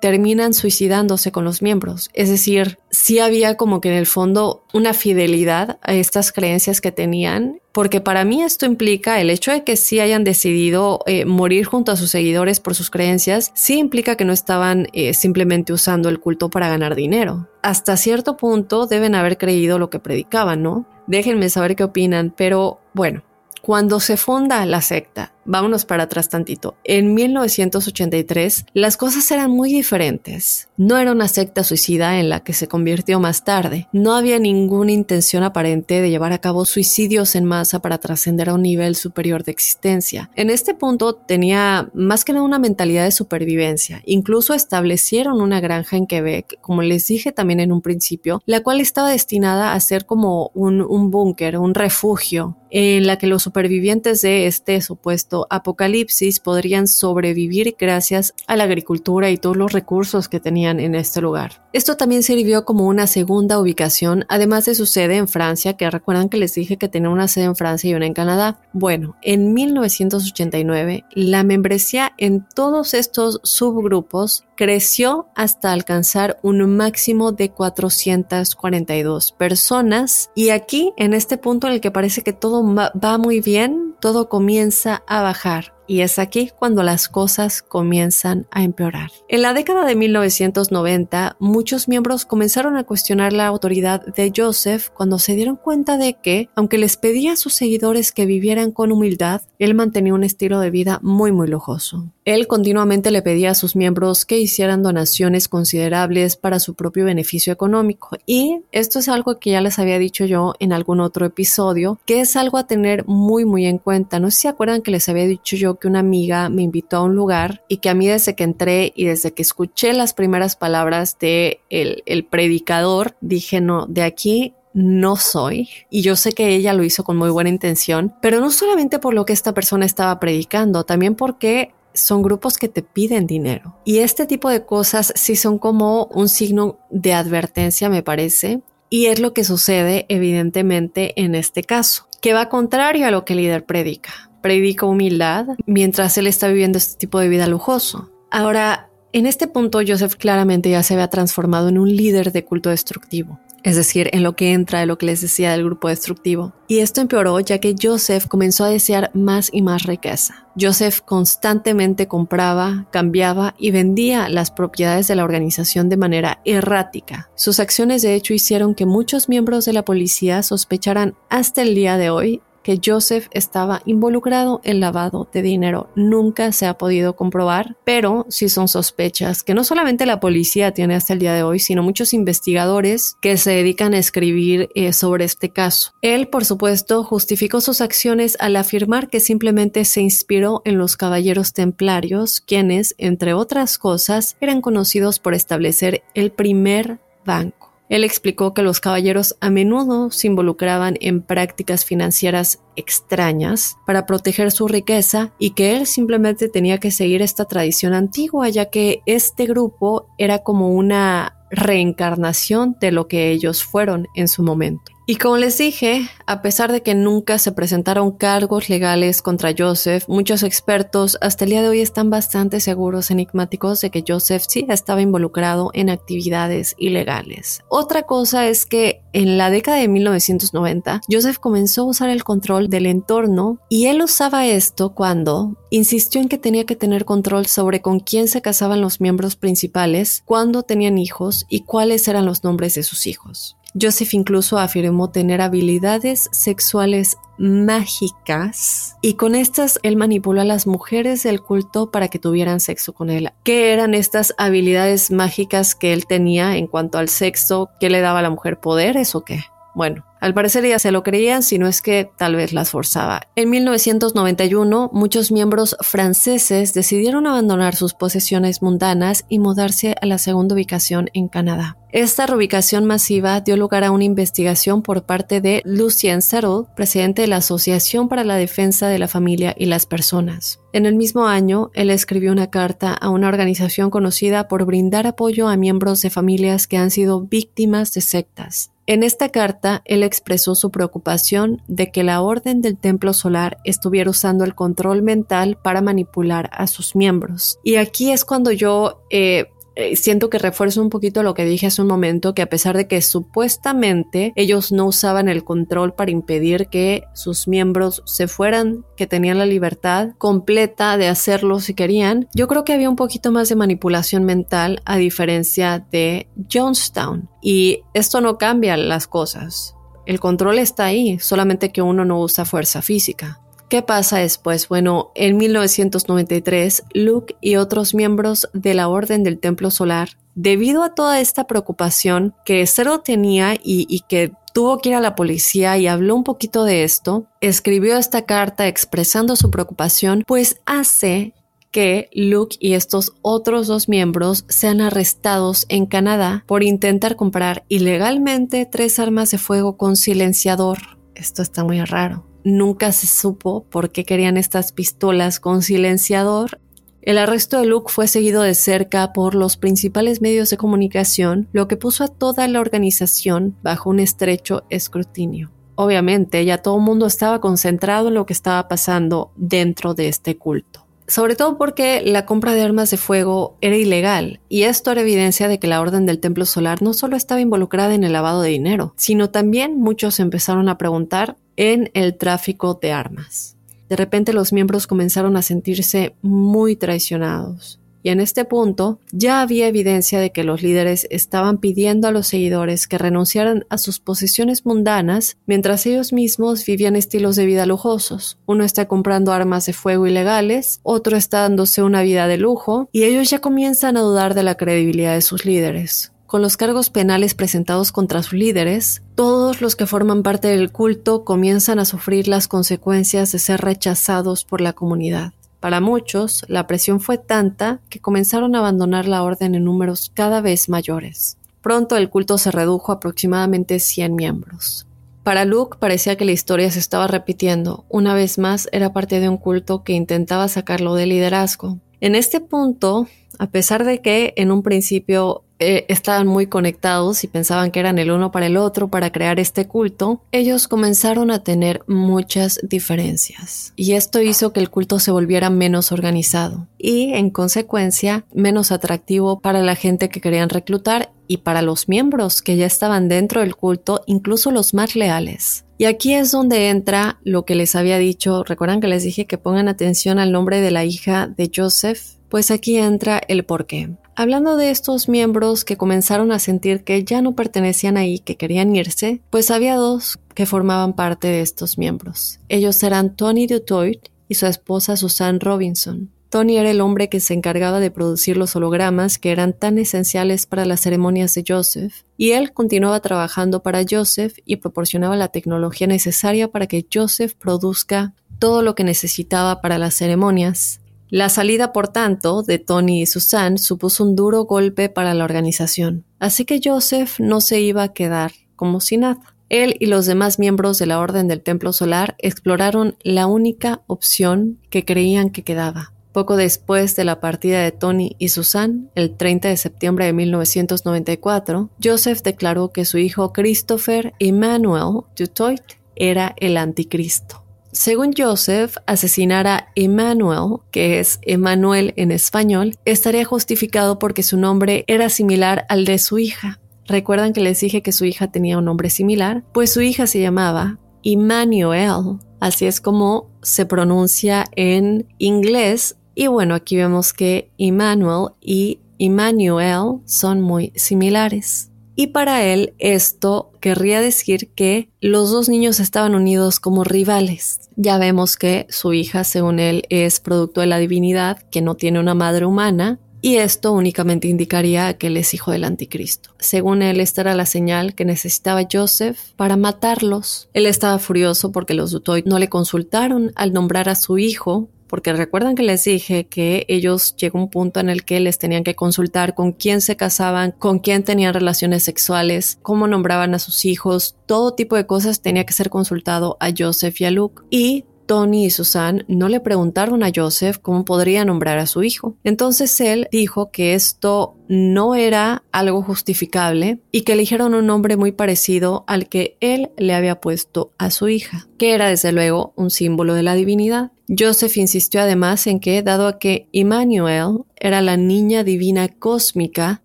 [0.05, 2.11] Terminan suicidándose con los miembros.
[2.12, 6.92] Es decir, sí había como que en el fondo una fidelidad a estas creencias que
[6.92, 11.64] tenían, porque para mí esto implica el hecho de que sí hayan decidido eh, morir
[11.64, 16.11] junto a sus seguidores por sus creencias, sí implica que no estaban eh, simplemente usando
[16.11, 17.48] el culto para ganar dinero.
[17.62, 20.84] Hasta cierto punto deben haber creído lo que predicaban, ¿no?
[21.07, 23.22] Déjenme saber qué opinan, pero bueno,
[23.62, 29.72] cuando se funda la secta, vámonos para atrás tantito, en 1983 las cosas eran muy
[29.72, 30.68] diferentes.
[30.76, 33.88] No era una secta suicida en la que se convirtió más tarde.
[33.92, 38.55] No había ninguna intención aparente de llevar a cabo suicidios en masa para trascender a
[38.55, 40.30] un nivel superior de existencia.
[40.34, 44.03] En este punto tenía más que nada una mentalidad de supervivencia.
[44.05, 48.80] Incluso establecieron una granja en Quebec, como les dije también en un principio, la cual
[48.80, 54.20] estaba destinada a ser como un, un búnker, un refugio en la que los supervivientes
[54.22, 60.41] de este supuesto apocalipsis podrían sobrevivir gracias a la agricultura y todos los recursos que
[60.41, 61.62] tenían en este lugar.
[61.72, 66.28] Esto también sirvió como una segunda ubicación, además de su sede en Francia, que recuerdan
[66.28, 68.61] que les dije que tenía una sede en Francia y una en Canadá.
[68.72, 77.50] Bueno, en 1989, la membresía en todos estos subgrupos creció hasta alcanzar un máximo de
[77.50, 80.30] 442 personas.
[80.34, 84.28] Y aquí en este punto en el que parece que todo va muy bien, todo
[84.28, 89.11] comienza a bajar y es aquí cuando las cosas comienzan a empeorar.
[89.28, 95.18] En la década de 1990, muchos miembros comenzaron a cuestionar la autoridad de Joseph cuando
[95.18, 99.43] se dieron cuenta de que, aunque les pedía a sus seguidores que vivieran con humildad,
[99.59, 102.11] él mantenía un estilo de vida muy muy lujoso.
[102.24, 107.53] Él continuamente le pedía a sus miembros que hicieran donaciones considerables para su propio beneficio
[107.53, 111.99] económico y esto es algo que ya les había dicho yo en algún otro episodio,
[112.07, 114.20] que es algo a tener muy muy en cuenta.
[114.20, 116.99] No sé si se acuerdan que les había dicho yo que una amiga me invitó
[116.99, 120.14] a un lugar y que a mí desde que entré y desde que escuché las
[120.14, 125.70] primeras palabras de el, el predicador, dije, no, de aquí no soy.
[125.89, 129.14] Y yo sé que ella lo hizo con muy buena intención, pero no solamente por
[129.14, 133.77] lo que esta persona estaba predicando, también porque son grupos que te piden dinero.
[133.85, 138.61] Y este tipo de cosas sí son como un signo de advertencia, me parece.
[138.91, 143.33] Y es lo que sucede evidentemente en este caso, que va contrario a lo que
[143.33, 148.11] el líder predica predica humildad mientras él está viviendo este tipo de vida lujoso.
[148.30, 152.68] Ahora, en este punto, Joseph claramente ya se había transformado en un líder de culto
[152.68, 156.53] destructivo, es decir, en lo que entra de lo que les decía del grupo destructivo.
[156.68, 160.47] Y esto empeoró ya que Joseph comenzó a desear más y más riqueza.
[160.61, 167.30] Joseph constantemente compraba, cambiaba y vendía las propiedades de la organización de manera errática.
[167.34, 171.97] Sus acciones de hecho hicieron que muchos miembros de la policía sospecharan hasta el día
[171.97, 175.90] de hoy que Joseph estaba involucrado en lavado de dinero.
[175.94, 180.96] Nunca se ha podido comprobar, pero sí son sospechas que no solamente la policía tiene
[180.96, 185.24] hasta el día de hoy, sino muchos investigadores que se dedican a escribir eh, sobre
[185.24, 185.92] este caso.
[186.02, 191.52] Él, por supuesto, justificó sus acciones al afirmar que simplemente se inspiró en los caballeros
[191.52, 197.63] templarios, quienes, entre otras cosas, eran conocidos por establecer el primer banco.
[197.95, 204.51] Él explicó que los caballeros a menudo se involucraban en prácticas financieras extrañas para proteger
[204.51, 209.47] su riqueza y que él simplemente tenía que seguir esta tradición antigua ya que este
[209.47, 214.93] grupo era como una reencarnación de lo que ellos fueron en su momento.
[215.07, 220.05] Y como les dije, a pesar de que nunca se presentaron cargos legales contra Joseph,
[220.09, 224.64] muchos expertos hasta el día de hoy están bastante seguros, enigmáticos, de que Joseph sí
[224.70, 227.61] estaba involucrado en actividades ilegales.
[227.68, 232.70] Otra cosa es que en la década de 1990, Joseph comenzó a usar el control
[232.70, 237.82] del entorno y él usaba esto cuando insistió en que tenía que tener control sobre
[237.82, 242.74] con quién se casaban los miembros principales, cuándo tenían hijos y cuáles eran los nombres
[242.74, 243.59] de sus hijos.
[243.81, 251.25] Joseph incluso afirmó tener habilidades sexuales mágicas y con estas él manipuló a las mujeres
[251.25, 253.31] del culto para que tuvieran sexo con él.
[253.43, 257.70] ¿Qué eran estas habilidades mágicas que él tenía en cuanto al sexo?
[257.81, 259.45] ¿Qué le daba a la mujer poderes o qué?
[259.75, 263.22] Bueno, al parecer ya se lo creían, si no es que tal vez las forzaba.
[263.37, 270.55] En 1991, muchos miembros franceses decidieron abandonar sus posesiones mundanas y mudarse a la segunda
[270.55, 271.77] ubicación en Canadá.
[271.91, 277.29] Esta reubicación masiva dio lugar a una investigación por parte de Lucien Settle, presidente de
[277.29, 280.61] la Asociación para la Defensa de la Familia y las Personas.
[280.72, 285.49] En el mismo año, él escribió una carta a una organización conocida por brindar apoyo
[285.49, 288.70] a miembros de familias que han sido víctimas de sectas.
[288.87, 294.11] En esta carta, él expresó su preocupación de que la Orden del Templo Solar estuviera
[294.11, 297.59] usando el control mental para manipular a sus miembros.
[297.62, 299.47] Y aquí es cuando yo eh,
[299.77, 302.77] eh, siento que refuerzo un poquito lo que dije hace un momento, que a pesar
[302.77, 308.85] de que supuestamente ellos no usaban el control para impedir que sus miembros se fueran,
[308.97, 313.33] que tenían la libertad completa de hacerlo si querían, yo creo que había un poquito
[313.33, 317.29] más de manipulación mental a diferencia de Jonestown.
[317.43, 319.75] Y esto no cambia las cosas.
[320.07, 323.41] El control está ahí, solamente que uno no usa fuerza física.
[323.68, 324.68] ¿Qué pasa después?
[324.68, 330.94] Bueno, en 1993, Luke y otros miembros de la Orden del Templo Solar, debido a
[330.94, 335.76] toda esta preocupación que Cero tenía y, y que tuvo que ir a la policía
[335.78, 341.34] y habló un poquito de esto, escribió esta carta expresando su preocupación, pues hace
[341.74, 348.64] que Luke y estos otros dos miembros sean arrestados en Canadá por intentar comprar ilegalmente
[348.64, 350.78] tres armas de fuego con silenciador.
[351.16, 352.34] Esto está muy raro.
[352.45, 356.61] Nunca se supo por qué querían estas pistolas con silenciador.
[357.01, 361.68] El arresto de Luke fue seguido de cerca por los principales medios de comunicación, lo
[361.68, 365.51] que puso a toda la organización bajo un estrecho escrutinio.
[365.74, 370.36] Obviamente, ya todo el mundo estaba concentrado en lo que estaba pasando dentro de este
[370.36, 375.02] culto sobre todo porque la compra de armas de fuego era ilegal, y esto era
[375.02, 378.42] evidencia de que la Orden del Templo Solar no solo estaba involucrada en el lavado
[378.42, 383.57] de dinero, sino también muchos empezaron a preguntar en el tráfico de armas.
[383.88, 387.80] De repente los miembros comenzaron a sentirse muy traicionados.
[388.05, 392.26] Y en este punto ya había evidencia de que los líderes estaban pidiendo a los
[392.26, 398.36] seguidores que renunciaran a sus posesiones mundanas mientras ellos mismos vivían estilos de vida lujosos.
[398.44, 403.05] Uno está comprando armas de fuego ilegales, otro está dándose una vida de lujo, y
[403.05, 406.12] ellos ya comienzan a dudar de la credibilidad de sus líderes.
[406.26, 411.24] Con los cargos penales presentados contra sus líderes, todos los que forman parte del culto
[411.24, 415.32] comienzan a sufrir las consecuencias de ser rechazados por la comunidad.
[415.64, 420.42] Para muchos, la presión fue tanta que comenzaron a abandonar la orden en números cada
[420.42, 421.38] vez mayores.
[421.62, 424.86] Pronto el culto se redujo a aproximadamente 100 miembros.
[425.22, 427.86] Para Luke parecía que la historia se estaba repitiendo.
[427.88, 431.78] Una vez más era parte de un culto que intentaba sacarlo de liderazgo.
[432.02, 433.08] En este punto,
[433.38, 437.98] a pesar de que en un principio eh, estaban muy conectados y pensaban que eran
[437.98, 443.72] el uno para el otro para crear este culto, ellos comenzaron a tener muchas diferencias.
[443.76, 449.40] Y esto hizo que el culto se volviera menos organizado y, en consecuencia, menos atractivo
[449.40, 453.56] para la gente que querían reclutar y para los miembros que ya estaban dentro del
[453.56, 455.63] culto, incluso los más leales.
[455.77, 458.45] Y aquí es donde entra lo que les había dicho.
[458.45, 462.01] Recuerdan que les dije que pongan atención al nombre de la hija de Joseph.
[462.29, 463.91] Pues aquí entra el porqué.
[464.16, 468.75] Hablando de estos miembros que comenzaron a sentir que ya no pertenecían ahí, que querían
[468.77, 472.39] irse, pues había dos que formaban parte de estos miembros.
[472.49, 476.13] Ellos eran Tony Dutoit y su esposa Susan Robinson.
[476.35, 480.47] Tony era el hombre que se encargaba de producir los hologramas que eran tan esenciales
[480.47, 485.87] para las ceremonias de Joseph, y él continuaba trabajando para Joseph y proporcionaba la tecnología
[485.87, 491.87] necesaria para que Joseph produzca todo lo que necesitaba para las ceremonias, la salida, por
[491.87, 497.20] tanto, de Tony y Susan supuso un duro golpe para la organización, así que Joseph
[497.20, 499.20] no se iba a quedar como si nada.
[499.51, 504.59] Él y los demás miembros de la Orden del Templo Solar exploraron la única opción
[504.68, 505.93] que creían que quedaba.
[506.14, 511.70] Poco después de la partida de Tony y Susan, el 30 de septiembre de 1994,
[511.82, 515.60] Joseph declaró que su hijo Christopher Emmanuel Dutoit
[515.96, 517.42] era el anticristo.
[517.72, 524.84] Según Joseph, asesinar a Emmanuel, que es Emmanuel en español, estaría justificado porque su nombre
[524.86, 526.60] era similar al de su hija.
[526.86, 529.42] ¿Recuerdan que les dije que su hija tenía un nombre similar?
[529.52, 535.96] Pues su hija se llamaba Emmanuel, así es como se pronuncia en inglés.
[536.14, 543.52] Y bueno, aquí vemos que Emmanuel y Emmanuel son muy similares y para él esto
[543.60, 547.60] querría decir que los dos niños estaban unidos como rivales.
[547.76, 552.00] Ya vemos que su hija, según él, es producto de la divinidad, que no tiene
[552.00, 556.34] una madre humana, y esto únicamente indicaría que él es hijo del anticristo.
[556.38, 560.50] Según él, esta era la señal que necesitaba Joseph para matarlos.
[560.52, 565.12] Él estaba furioso porque los Dutoy no le consultaron al nombrar a su hijo porque
[565.12, 568.76] recuerdan que les dije que ellos llegó un punto en el que les tenían que
[568.76, 574.14] consultar con quién se casaban, con quién tenían relaciones sexuales, cómo nombraban a sus hijos,
[574.26, 577.42] todo tipo de cosas tenía que ser consultado a Joseph y a Luke.
[577.51, 582.16] Y Tony y Susan no le preguntaron a Joseph cómo podría nombrar a su hijo.
[582.24, 588.12] Entonces él dijo que esto no era algo justificable y que eligieron un nombre muy
[588.12, 592.70] parecido al que él le había puesto a su hija, que era desde luego un
[592.70, 593.92] símbolo de la divinidad.
[594.07, 599.82] Joseph insistió además en que, dado a que Emmanuel era la niña divina cósmica,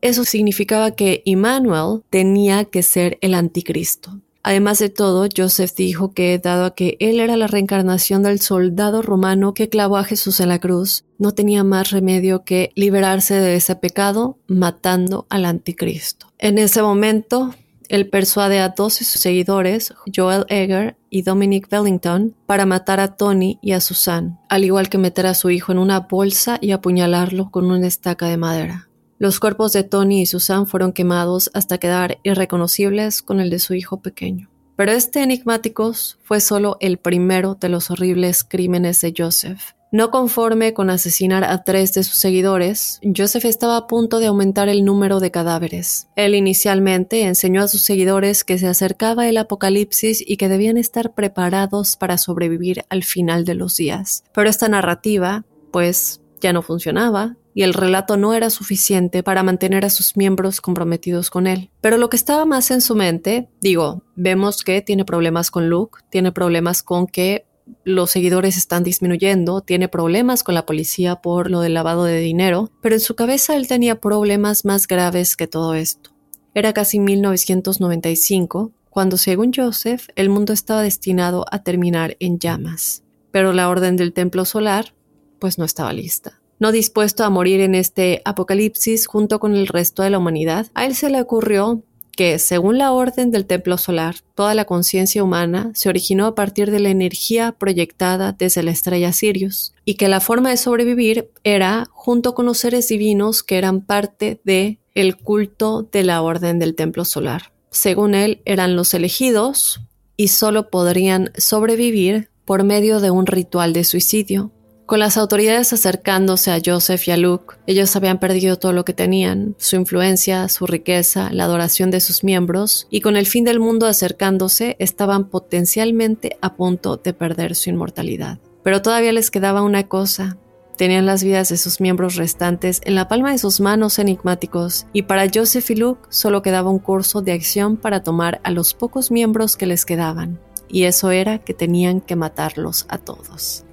[0.00, 4.20] eso significaba que Emmanuel tenía que ser el anticristo.
[4.48, 9.52] Además de todo, Joseph dijo que, dado que él era la reencarnación del soldado romano
[9.52, 13.76] que clavó a Jesús en la cruz, no tenía más remedio que liberarse de ese
[13.76, 16.32] pecado matando al anticristo.
[16.38, 17.54] En ese momento,
[17.90, 23.16] él persuade a dos de sus seguidores, Joel Egger y Dominic Wellington, para matar a
[23.16, 26.70] Tony y a Susan, al igual que meter a su hijo en una bolsa y
[26.70, 28.87] apuñalarlo con una estaca de madera.
[29.18, 33.74] Los cuerpos de Tony y Susan fueron quemados hasta quedar irreconocibles con el de su
[33.74, 34.48] hijo pequeño.
[34.76, 39.72] Pero este enigmáticos fue solo el primero de los horribles crímenes de Joseph.
[39.90, 44.68] No conforme con asesinar a tres de sus seguidores, Joseph estaba a punto de aumentar
[44.68, 46.06] el número de cadáveres.
[46.14, 51.14] Él inicialmente enseñó a sus seguidores que se acercaba el apocalipsis y que debían estar
[51.14, 54.22] preparados para sobrevivir al final de los días.
[54.32, 59.84] Pero esta narrativa, pues, ya no funcionaba y el relato no era suficiente para mantener
[59.84, 61.70] a sus miembros comprometidos con él.
[61.80, 65.98] Pero lo que estaba más en su mente, digo, vemos que tiene problemas con Luke,
[66.10, 67.46] tiene problemas con que
[67.84, 72.70] los seguidores están disminuyendo, tiene problemas con la policía por lo del lavado de dinero,
[72.80, 76.10] pero en su cabeza él tenía problemas más graves que todo esto.
[76.54, 83.52] Era casi 1995, cuando según Joseph el mundo estaba destinado a terminar en llamas, pero
[83.52, 84.94] la orden del templo solar
[85.38, 90.02] pues no estaba lista no dispuesto a morir en este apocalipsis junto con el resto
[90.02, 91.82] de la humanidad, a él se le ocurrió
[92.16, 96.72] que, según la orden del templo solar, toda la conciencia humana se originó a partir
[96.72, 101.86] de la energía proyectada desde la estrella Sirius, y que la forma de sobrevivir era
[101.92, 106.74] junto con los seres divinos que eran parte de el culto de la orden del
[106.74, 107.52] templo solar.
[107.70, 109.80] Según él, eran los elegidos
[110.16, 114.50] y solo podrían sobrevivir por medio de un ritual de suicidio,
[114.88, 118.94] con las autoridades acercándose a Joseph y a Luke, ellos habían perdido todo lo que
[118.94, 123.60] tenían, su influencia, su riqueza, la adoración de sus miembros, y con el fin del
[123.60, 128.38] mundo acercándose, estaban potencialmente a punto de perder su inmortalidad.
[128.62, 130.38] Pero todavía les quedaba una cosa,
[130.78, 135.02] tenían las vidas de sus miembros restantes en la palma de sus manos enigmáticos, y
[135.02, 139.10] para Joseph y Luke solo quedaba un curso de acción para tomar a los pocos
[139.10, 143.66] miembros que les quedaban, y eso era que tenían que matarlos a todos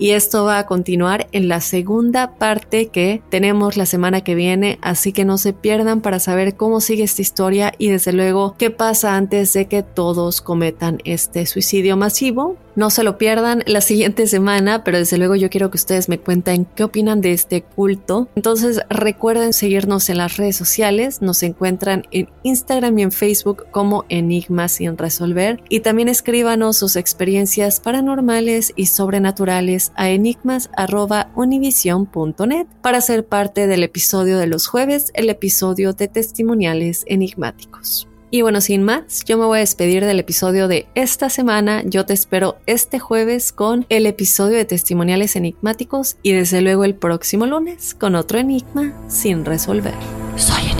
[0.00, 4.78] y esto va a continuar en la segunda parte que tenemos la semana que viene,
[4.80, 8.70] así que no se pierdan para saber cómo sigue esta historia y desde luego qué
[8.70, 12.56] pasa antes de que todos cometan este suicidio masivo.
[12.76, 16.18] No se lo pierdan la siguiente semana, pero desde luego yo quiero que ustedes me
[16.18, 18.28] cuenten qué opinan de este culto.
[18.36, 24.04] Entonces recuerden seguirnos en las redes sociales, nos encuentran en Instagram y en Facebook como
[24.08, 25.62] Enigmas sin resolver.
[25.68, 34.38] Y también escríbanos sus experiencias paranormales y sobrenaturales a enigmas.univision.net para ser parte del episodio
[34.38, 38.06] de los jueves, el episodio de testimoniales enigmáticos.
[38.32, 41.82] Y bueno, sin más, yo me voy a despedir del episodio de esta semana.
[41.84, 46.94] Yo te espero este jueves con el episodio de testimoniales enigmáticos y desde luego el
[46.94, 49.94] próximo lunes con otro enigma sin resolver.
[50.36, 50.79] Soy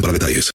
[0.00, 0.48] para detalles.